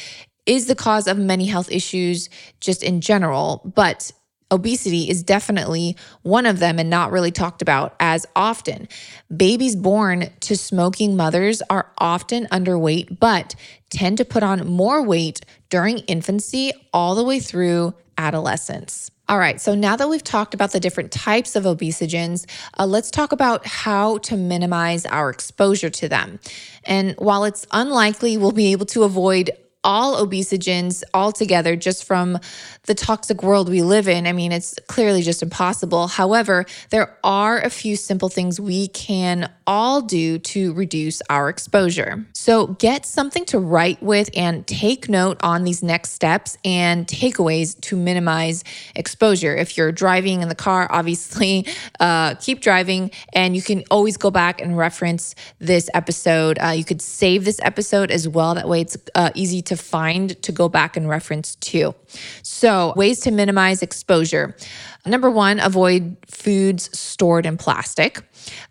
is 0.46 0.66
the 0.66 0.74
cause 0.74 1.06
of 1.06 1.18
many 1.18 1.46
health 1.46 1.70
issues 1.70 2.28
just 2.60 2.82
in 2.82 3.00
general, 3.00 3.62
but 3.74 4.12
obesity 4.50 5.08
is 5.08 5.22
definitely 5.22 5.96
one 6.22 6.46
of 6.46 6.58
them 6.58 6.78
and 6.78 6.90
not 6.90 7.10
really 7.10 7.30
talked 7.30 7.62
about 7.62 7.96
as 7.98 8.26
often. 8.36 8.86
Babies 9.34 9.74
born 9.74 10.30
to 10.40 10.56
smoking 10.56 11.16
mothers 11.16 11.62
are 11.70 11.90
often 11.98 12.46
underweight, 12.46 13.18
but 13.18 13.54
tend 13.90 14.18
to 14.18 14.24
put 14.24 14.42
on 14.42 14.66
more 14.66 15.02
weight 15.02 15.40
during 15.70 15.98
infancy 16.00 16.72
all 16.92 17.14
the 17.14 17.24
way 17.24 17.40
through 17.40 17.94
adolescence. 18.18 19.10
All 19.28 19.38
right, 19.38 19.58
so 19.60 19.74
now 19.74 19.96
that 19.96 20.08
we've 20.08 20.22
talked 20.22 20.52
about 20.52 20.72
the 20.72 20.80
different 20.80 21.10
types 21.10 21.56
of 21.56 21.64
obesogens, 21.64 22.44
uh, 22.78 22.84
let's 22.84 23.10
talk 23.10 23.32
about 23.32 23.66
how 23.66 24.18
to 24.18 24.36
minimize 24.36 25.06
our 25.06 25.30
exposure 25.30 25.88
to 25.88 26.08
them. 26.08 26.38
And 26.84 27.14
while 27.16 27.44
it's 27.44 27.66
unlikely 27.70 28.36
we'll 28.36 28.52
be 28.52 28.72
able 28.72 28.84
to 28.86 29.04
avoid 29.04 29.50
all 29.84 30.24
obesogens 30.24 31.02
altogether 31.12 31.76
just 31.76 32.04
from 32.04 32.38
the 32.84 32.94
toxic 32.94 33.42
world 33.42 33.68
we 33.68 33.82
live 33.82 34.08
in. 34.08 34.26
I 34.26 34.32
mean, 34.32 34.52
it's 34.52 34.74
clearly 34.88 35.22
just 35.22 35.42
impossible. 35.42 36.08
However, 36.08 36.66
there 36.90 37.16
are 37.22 37.60
a 37.60 37.70
few 37.70 37.96
simple 37.96 38.28
things 38.28 38.60
we 38.60 38.88
can 38.88 39.50
all 39.66 40.00
do 40.00 40.38
to 40.38 40.72
reduce 40.74 41.22
our 41.30 41.48
exposure. 41.48 42.26
So 42.32 42.68
get 42.68 43.06
something 43.06 43.44
to 43.46 43.58
write 43.58 44.02
with 44.02 44.30
and 44.34 44.66
take 44.66 45.08
note 45.08 45.38
on 45.42 45.64
these 45.64 45.82
next 45.82 46.10
steps 46.10 46.58
and 46.64 47.06
takeaways 47.06 47.80
to 47.82 47.96
minimize 47.96 48.64
exposure. 48.96 49.54
If 49.54 49.76
you're 49.76 49.92
driving 49.92 50.42
in 50.42 50.48
the 50.48 50.54
car, 50.54 50.88
obviously 50.90 51.66
uh, 52.00 52.34
keep 52.34 52.60
driving 52.60 53.10
and 53.32 53.54
you 53.54 53.62
can 53.62 53.84
always 53.90 54.16
go 54.16 54.30
back 54.30 54.60
and 54.60 54.76
reference 54.76 55.34
this 55.58 55.88
episode. 55.94 56.58
Uh, 56.58 56.70
you 56.70 56.84
could 56.84 57.00
save 57.00 57.44
this 57.44 57.60
episode 57.62 58.10
as 58.10 58.28
well. 58.28 58.54
That 58.54 58.68
way 58.68 58.80
it's 58.80 58.96
uh, 59.14 59.30
easy 59.34 59.62
to 59.62 59.71
find 59.76 60.40
to 60.42 60.52
go 60.52 60.68
back 60.68 60.96
and 60.96 61.08
reference 61.08 61.56
too. 61.56 61.94
So, 62.42 62.92
ways 62.96 63.20
to 63.20 63.30
minimize 63.30 63.82
exposure. 63.82 64.56
Number 65.04 65.30
one, 65.30 65.58
avoid 65.58 66.16
foods 66.28 66.96
stored 66.96 67.44
in 67.44 67.56
plastic. 67.56 68.22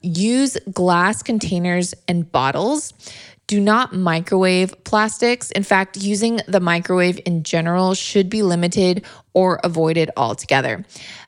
Use 0.02 0.58
glass 0.72 1.22
containers 1.22 1.94
and 2.08 2.32
bottles. 2.32 2.94
Do 3.48 3.60
not 3.60 3.94
microwave 3.94 4.82
plastics. 4.86 5.52
In 5.52 5.64
fact, 5.64 5.98
using 5.98 6.40
the 6.48 6.62
microwave 6.62 7.20
in 7.26 7.44
general 7.44 7.94
should 7.94 8.30
be 8.30 8.44
limited 8.44 9.06
or 9.34 9.60
avoided 9.64 10.10
altogether. 10.16 10.86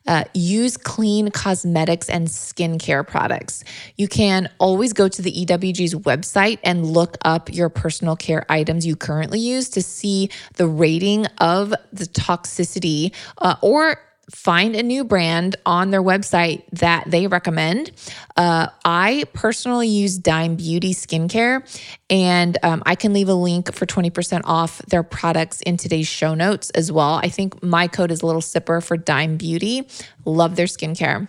Uh, 0.07 0.23
use 0.33 0.77
clean 0.77 1.31
cosmetics 1.31 2.09
and 2.09 2.27
skincare 2.27 3.05
products. 3.05 3.63
You 3.97 4.07
can 4.07 4.49
always 4.57 4.93
go 4.93 5.07
to 5.07 5.21
the 5.21 5.45
EWG's 5.45 5.95
website 5.95 6.59
and 6.63 6.85
look 6.85 7.17
up 7.23 7.53
your 7.53 7.69
personal 7.69 8.15
care 8.15 8.45
items 8.49 8.85
you 8.85 8.95
currently 8.95 9.39
use 9.39 9.69
to 9.69 9.81
see 9.81 10.29
the 10.55 10.67
rating 10.67 11.25
of 11.39 11.73
the 11.91 12.05
toxicity 12.05 13.13
uh, 13.39 13.55
or 13.61 13.97
find 14.31 14.75
a 14.75 14.83
new 14.83 15.03
brand 15.03 15.55
on 15.65 15.91
their 15.91 16.01
website 16.01 16.63
that 16.71 17.03
they 17.09 17.27
recommend. 17.27 17.91
Uh, 18.37 18.67
I 18.85 19.25
personally 19.33 19.87
use 19.87 20.17
Dime 20.17 20.55
Beauty 20.55 20.93
Skincare, 20.93 21.61
and 22.09 22.57
um, 22.63 22.83
I 22.85 22.95
can 22.95 23.13
leave 23.13 23.29
a 23.29 23.33
link 23.33 23.73
for 23.73 23.85
20% 23.85 24.41
off 24.45 24.79
their 24.87 25.03
products 25.03 25.61
in 25.61 25.77
today's 25.77 26.07
show 26.07 26.33
notes 26.33 26.69
as 26.71 26.91
well. 26.91 27.15
I 27.15 27.29
think 27.29 27.61
my 27.61 27.87
code 27.87 28.11
is 28.11 28.21
a 28.21 28.25
Lil 28.25 28.41
Sipper 28.41 28.83
for 28.83 28.97
Dime 28.97 29.37
Beauty. 29.37 29.87
Love 30.25 30.55
their 30.55 30.67
skincare. 30.67 31.27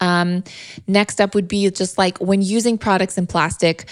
Um, 0.00 0.42
next 0.86 1.20
up 1.20 1.34
would 1.34 1.48
be 1.48 1.70
just 1.70 1.98
like 1.98 2.18
when 2.18 2.42
using 2.42 2.78
products 2.78 3.18
in 3.18 3.26
plastic, 3.26 3.88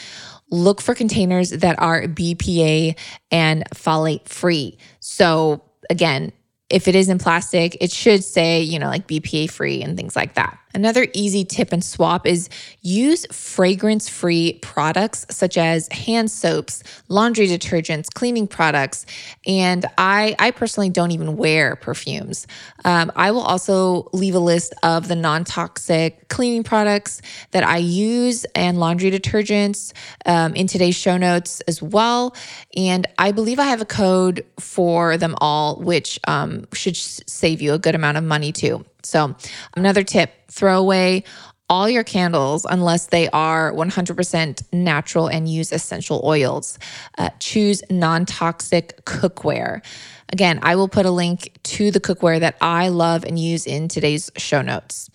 look 0.51 0.81
for 0.81 0.95
containers 0.95 1.51
that 1.51 1.79
are 1.79 2.03
BPA 2.03 2.97
and 3.31 3.65
phthalate 3.75 4.29
free. 4.29 4.79
So, 5.01 5.63
again, 5.91 6.33
if 6.70 6.88
it 6.88 6.94
is 6.94 7.09
in 7.09 7.18
plastic, 7.18 7.77
it 7.81 7.92
should 7.92 8.24
say, 8.24 8.62
you 8.62 8.79
know, 8.79 8.88
like 8.88 9.07
BPA 9.07 9.50
free 9.50 9.83
and 9.83 9.96
things 9.96 10.16
like 10.16 10.35
that. 10.35 10.59
Another 10.75 11.07
easy 11.13 11.45
tip 11.45 11.73
and 11.73 11.85
swap 11.85 12.27
is 12.27 12.49
use 12.83 13.27
fragrance 13.31 14.09
free 14.09 14.59
products 14.61 15.25
such 15.31 15.57
as 15.57 15.87
hand 15.93 16.33
soaps, 16.33 16.83
laundry 17.09 17.47
detergents, 17.47 18.13
cleaning 18.13 18.49
products. 18.49 19.07
And 19.47 19.87
I, 19.97 20.35
I 20.41 20.51
personally 20.51 20.91
don't 20.91 21.13
even 21.13 21.37
wear 21.37 21.77
perfumes. 21.77 22.49
Um, 22.85 23.13
I 23.15 23.31
will 23.31 23.43
also 23.43 24.09
leave 24.13 24.35
a 24.35 24.41
list 24.41 24.75
of 24.83 25.07
the 25.07 25.15
non 25.15 25.45
toxic 25.45 26.29
cleaning 26.29 26.65
products 26.65 27.23
that 27.53 27.63
I 27.63 27.77
use 27.77 28.45
and 28.57 28.81
laundry 28.81 29.13
detergents 29.13 29.93
um, 30.27 30.55
in 30.55 30.67
today's 30.67 30.97
show 30.97 31.17
notes 31.17 31.61
as 31.69 31.81
well. 31.81 32.35
And 32.77 33.07
I 33.17 33.31
believe 33.31 33.61
I 33.61 33.67
have 33.67 33.81
a 33.81 33.87
code 33.87 34.45
for 34.59 35.17
them 35.19 35.37
all, 35.41 35.77
which 35.77 36.19
um, 36.27 36.67
should 36.73 36.97
save 36.97 37.63
you 37.63 37.75
a 37.75 37.79
good 37.79 37.95
amount 37.95 38.17
of 38.17 38.25
money 38.25 38.51
too. 38.51 38.85
So, 39.05 39.37
another 39.77 40.03
tip 40.03 40.51
throw 40.51 40.79
away 40.79 41.25
all 41.69 41.88
your 41.88 42.05
candles 42.05 42.67
unless 42.69 43.07
they 43.07 43.29
are 43.31 43.73
100% 43.73 44.62
natural 44.73 45.29
and 45.29 45.49
use 45.49 45.73
essential 45.73 46.21
oils. 46.25 46.79
Uh, 47.17 47.31
choose 47.38 47.83
non 47.90 48.27
toxic 48.27 49.05
cookware. 49.05 49.83
Again, 50.31 50.59
I 50.62 50.77
will 50.77 50.88
put 50.88 51.07
a 51.07 51.11
link 51.11 51.57
to 51.64 51.90
the 51.90 52.01
cookware 52.01 52.40
that 52.40 52.57
I 52.61 52.88
love 52.88 53.25
and 53.25 53.38
use 53.38 53.67
in 53.67 53.88
today's 53.88 54.31
show 54.37 54.62
notes. 54.62 55.11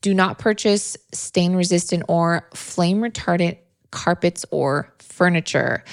Do 0.00 0.14
not 0.14 0.38
purchase 0.38 0.96
stain 1.12 1.54
resistant 1.54 2.04
or 2.08 2.48
flame 2.54 3.00
retardant 3.00 3.58
carpets 3.90 4.44
or 4.50 4.92
furniture 4.98 5.84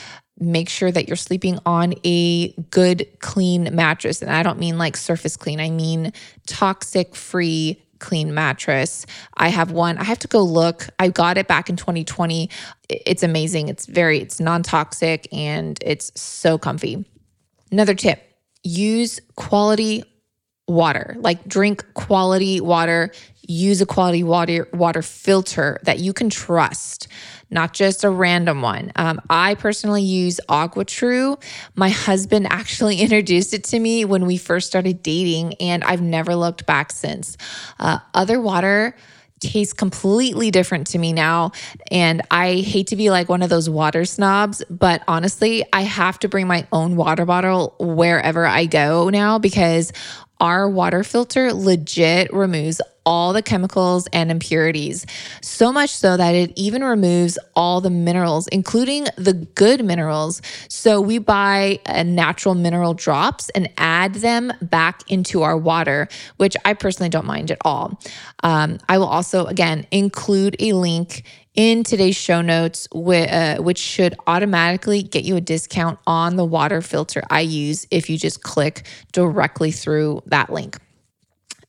make 0.41 0.67
sure 0.67 0.91
that 0.91 1.07
you're 1.07 1.15
sleeping 1.15 1.59
on 1.65 1.93
a 2.03 2.51
good, 2.71 3.07
clean 3.19 3.73
mattress. 3.73 4.21
And 4.21 4.31
I 4.31 4.43
don't 4.43 4.59
mean 4.59 4.77
like 4.77 4.97
surface 4.97 5.37
clean, 5.37 5.59
I 5.59 5.69
mean 5.69 6.11
toxic 6.47 7.15
free 7.15 7.81
clean 7.99 8.33
mattress. 8.33 9.05
I 9.35 9.49
have 9.49 9.71
one. 9.71 9.97
I 9.97 10.03
have 10.03 10.19
to 10.19 10.27
go 10.27 10.41
look. 10.41 10.87
I 10.99 11.09
got 11.09 11.37
it 11.37 11.47
back 11.47 11.69
in 11.69 11.75
2020. 11.77 12.49
It's 12.89 13.23
amazing. 13.23 13.69
It's 13.69 13.85
very 13.85 14.19
it's 14.19 14.39
non-toxic 14.39 15.27
and 15.31 15.77
it's 15.85 16.11
so 16.19 16.57
comfy. 16.57 17.05
Another 17.71 17.93
tip, 17.93 18.19
use 18.63 19.21
quality 19.35 20.03
water. 20.67 21.15
Like 21.19 21.47
drink 21.47 21.85
quality 21.93 22.59
water, 22.59 23.11
use 23.47 23.81
a 23.81 23.85
quality 23.85 24.23
water 24.23 24.67
water 24.73 25.01
filter 25.01 25.79
that 25.83 25.99
you 25.99 26.13
can 26.13 26.29
trust 26.29 27.07
not 27.51 27.73
just 27.73 28.03
a 28.03 28.09
random 28.09 28.61
one. 28.61 28.91
Um, 28.95 29.21
I 29.29 29.55
personally 29.55 30.01
use 30.01 30.39
AquaTrue. 30.49 31.41
My 31.75 31.89
husband 31.89 32.47
actually 32.49 32.97
introduced 33.01 33.53
it 33.53 33.65
to 33.65 33.79
me 33.79 34.05
when 34.05 34.25
we 34.25 34.37
first 34.37 34.67
started 34.67 35.03
dating, 35.03 35.55
and 35.55 35.83
I've 35.83 36.01
never 36.01 36.35
looked 36.35 36.65
back 36.65 36.91
since. 36.91 37.37
Uh, 37.77 37.99
other 38.13 38.39
water 38.39 38.95
tastes 39.41 39.73
completely 39.73 40.51
different 40.51 40.85
to 40.85 40.99
me 40.99 41.11
now. 41.13 41.51
And 41.89 42.21
I 42.29 42.57
hate 42.57 42.87
to 42.87 42.95
be 42.95 43.09
like 43.09 43.27
one 43.27 43.41
of 43.41 43.49
those 43.49 43.67
water 43.67 44.05
snobs, 44.05 44.63
but 44.69 45.03
honestly, 45.07 45.65
I 45.73 45.81
have 45.81 46.19
to 46.19 46.29
bring 46.29 46.45
my 46.47 46.67
own 46.71 46.95
water 46.95 47.25
bottle 47.25 47.75
wherever 47.79 48.45
I 48.45 48.67
go 48.67 49.09
now 49.09 49.39
because 49.39 49.91
our 50.39 50.69
water 50.69 51.03
filter 51.03 51.53
legit 51.53 52.31
removes 52.31 52.81
all 53.05 53.33
the 53.33 53.41
chemicals 53.41 54.07
and 54.13 54.29
impurities. 54.31 55.05
So 55.41 55.71
much 55.71 55.89
so 55.89 56.17
that 56.17 56.35
it 56.35 56.51
even 56.55 56.83
removes 56.83 57.37
all 57.55 57.81
the 57.81 57.89
minerals, 57.89 58.47
including 58.47 59.07
the 59.17 59.33
good 59.33 59.83
minerals. 59.83 60.41
So 60.69 61.01
we 61.01 61.17
buy 61.17 61.79
uh, 61.85 62.03
natural 62.03 62.55
mineral 62.55 62.93
drops 62.93 63.49
and 63.49 63.69
add 63.77 64.15
them 64.15 64.53
back 64.61 65.01
into 65.09 65.41
our 65.41 65.57
water, 65.57 66.07
which 66.37 66.55
I 66.65 66.73
personally 66.73 67.09
don't 67.09 67.25
mind 67.25 67.51
at 67.51 67.57
all. 67.61 67.99
Um, 68.43 68.79
I 68.89 68.97
will 68.97 69.07
also, 69.07 69.45
again, 69.45 69.87
include 69.91 70.55
a 70.59 70.73
link 70.73 71.23
in 71.55 71.83
today's 71.83 72.15
show 72.15 72.41
notes, 72.41 72.87
uh, 72.93 73.57
which 73.57 73.77
should 73.77 74.15
automatically 74.27 75.03
get 75.03 75.25
you 75.25 75.35
a 75.35 75.41
discount 75.41 75.99
on 76.07 76.37
the 76.37 76.45
water 76.45 76.81
filter 76.81 77.23
I 77.29 77.41
use 77.41 77.85
if 77.91 78.09
you 78.09 78.17
just 78.17 78.41
click 78.41 78.87
directly 79.11 79.71
through 79.71 80.23
that 80.27 80.51
link. 80.51 80.77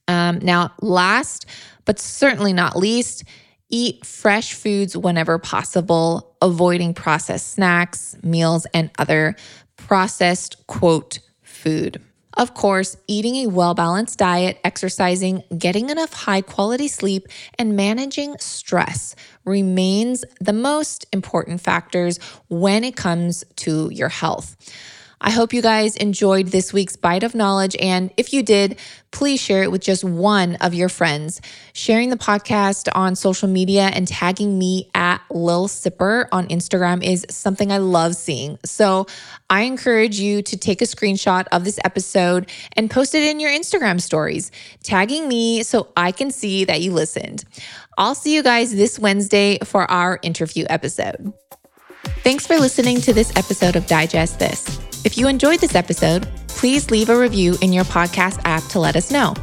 Um, 0.08 0.38
now, 0.40 0.72
last 0.80 1.46
but 1.84 1.98
certainly 1.98 2.52
not 2.52 2.76
least, 2.76 3.24
eat 3.68 4.04
fresh 4.04 4.54
foods 4.54 4.96
whenever 4.96 5.38
possible, 5.38 6.36
avoiding 6.40 6.94
processed 6.94 7.52
snacks, 7.52 8.16
meals, 8.22 8.66
and 8.74 8.90
other 8.98 9.34
processed, 9.76 10.66
quote, 10.66 11.18
food. 11.42 12.00
Of 12.34 12.54
course, 12.54 12.96
eating 13.06 13.36
a 13.36 13.46
well 13.48 13.74
balanced 13.74 14.18
diet, 14.18 14.58
exercising, 14.64 15.42
getting 15.56 15.90
enough 15.90 16.12
high 16.14 16.40
quality 16.40 16.88
sleep, 16.88 17.28
and 17.58 17.76
managing 17.76 18.36
stress 18.38 19.14
remains 19.44 20.24
the 20.40 20.54
most 20.54 21.04
important 21.12 21.60
factors 21.60 22.18
when 22.48 22.84
it 22.84 22.96
comes 22.96 23.44
to 23.56 23.90
your 23.92 24.08
health. 24.08 24.56
I 25.24 25.30
hope 25.30 25.52
you 25.52 25.62
guys 25.62 25.96
enjoyed 25.96 26.48
this 26.48 26.72
week's 26.72 26.96
bite 26.96 27.22
of 27.22 27.34
knowledge. 27.34 27.76
And 27.78 28.12
if 28.16 28.32
you 28.32 28.42
did, 28.42 28.78
please 29.12 29.40
share 29.40 29.62
it 29.62 29.70
with 29.70 29.80
just 29.80 30.02
one 30.02 30.56
of 30.56 30.74
your 30.74 30.88
friends. 30.88 31.40
Sharing 31.74 32.10
the 32.10 32.16
podcast 32.16 32.88
on 32.92 33.14
social 33.14 33.48
media 33.48 33.82
and 33.82 34.08
tagging 34.08 34.58
me 34.58 34.90
at 34.96 35.20
Lil 35.30 35.68
Sipper 35.68 36.26
on 36.32 36.48
Instagram 36.48 37.04
is 37.04 37.24
something 37.30 37.70
I 37.70 37.78
love 37.78 38.16
seeing. 38.16 38.58
So 38.64 39.06
I 39.48 39.62
encourage 39.62 40.18
you 40.18 40.42
to 40.42 40.56
take 40.56 40.82
a 40.82 40.86
screenshot 40.86 41.46
of 41.52 41.64
this 41.64 41.78
episode 41.84 42.50
and 42.72 42.90
post 42.90 43.14
it 43.14 43.22
in 43.22 43.38
your 43.38 43.50
Instagram 43.50 44.00
stories, 44.00 44.50
tagging 44.82 45.28
me 45.28 45.62
so 45.62 45.92
I 45.96 46.10
can 46.10 46.32
see 46.32 46.64
that 46.64 46.80
you 46.80 46.92
listened. 46.92 47.44
I'll 47.96 48.16
see 48.16 48.34
you 48.34 48.42
guys 48.42 48.74
this 48.74 48.98
Wednesday 48.98 49.58
for 49.62 49.88
our 49.88 50.18
interview 50.22 50.64
episode. 50.68 51.32
Thanks 52.24 52.44
for 52.44 52.58
listening 52.58 53.00
to 53.02 53.12
this 53.12 53.30
episode 53.36 53.76
of 53.76 53.86
Digest 53.86 54.40
This. 54.40 54.91
If 55.04 55.18
you 55.18 55.26
enjoyed 55.26 55.60
this 55.60 55.74
episode, 55.74 56.28
please 56.46 56.90
leave 56.90 57.08
a 57.08 57.18
review 57.18 57.56
in 57.60 57.72
your 57.72 57.84
podcast 57.84 58.40
app 58.44 58.62
to 58.70 58.78
let 58.78 58.94
us 58.94 59.10
know. 59.10 59.34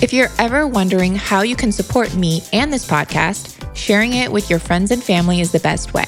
If 0.00 0.12
you're 0.12 0.28
ever 0.38 0.66
wondering 0.66 1.16
how 1.16 1.42
you 1.42 1.56
can 1.56 1.72
support 1.72 2.14
me 2.14 2.42
and 2.52 2.72
this 2.72 2.88
podcast, 2.88 3.56
sharing 3.76 4.12
it 4.12 4.30
with 4.30 4.48
your 4.48 4.60
friends 4.60 4.92
and 4.92 5.02
family 5.02 5.40
is 5.40 5.50
the 5.50 5.58
best 5.60 5.94
way. 5.94 6.06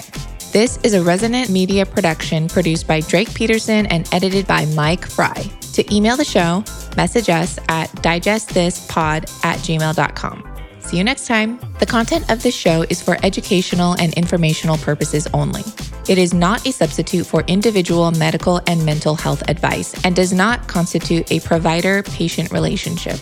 This 0.52 0.78
is 0.84 0.94
a 0.94 1.02
Resonant 1.02 1.50
Media 1.50 1.84
production 1.84 2.46
produced 2.46 2.86
by 2.86 3.00
Drake 3.00 3.34
Peterson 3.34 3.86
and 3.86 4.08
edited 4.12 4.46
by 4.46 4.66
Mike 4.66 5.04
Fry. 5.04 5.50
To 5.72 5.94
email 5.94 6.16
the 6.16 6.24
show, 6.24 6.62
message 6.96 7.28
us 7.28 7.58
at 7.68 7.90
digestthispod 8.02 9.44
at 9.44 9.58
gmail.com. 9.58 10.51
See 10.84 10.98
you 10.98 11.04
next 11.04 11.26
time. 11.26 11.58
The 11.78 11.86
content 11.86 12.30
of 12.30 12.42
this 12.42 12.54
show 12.54 12.84
is 12.90 13.00
for 13.00 13.16
educational 13.22 13.94
and 13.94 14.12
informational 14.14 14.76
purposes 14.78 15.26
only. 15.32 15.62
It 16.08 16.18
is 16.18 16.34
not 16.34 16.66
a 16.66 16.72
substitute 16.72 17.26
for 17.26 17.42
individual 17.46 18.10
medical 18.10 18.60
and 18.66 18.84
mental 18.84 19.14
health 19.14 19.42
advice 19.48 19.94
and 20.04 20.14
does 20.14 20.32
not 20.32 20.68
constitute 20.68 21.30
a 21.30 21.40
provider 21.40 22.02
patient 22.02 22.50
relationship. 22.50 23.18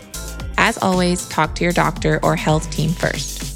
As 0.57 0.79
always, 0.79 1.29
talk 1.29 1.55
to 1.57 1.65
your 1.65 1.73
doctor 1.73 2.21
or 2.23 2.37
health 2.37 2.71
team 2.71 2.91
first. 2.91 3.50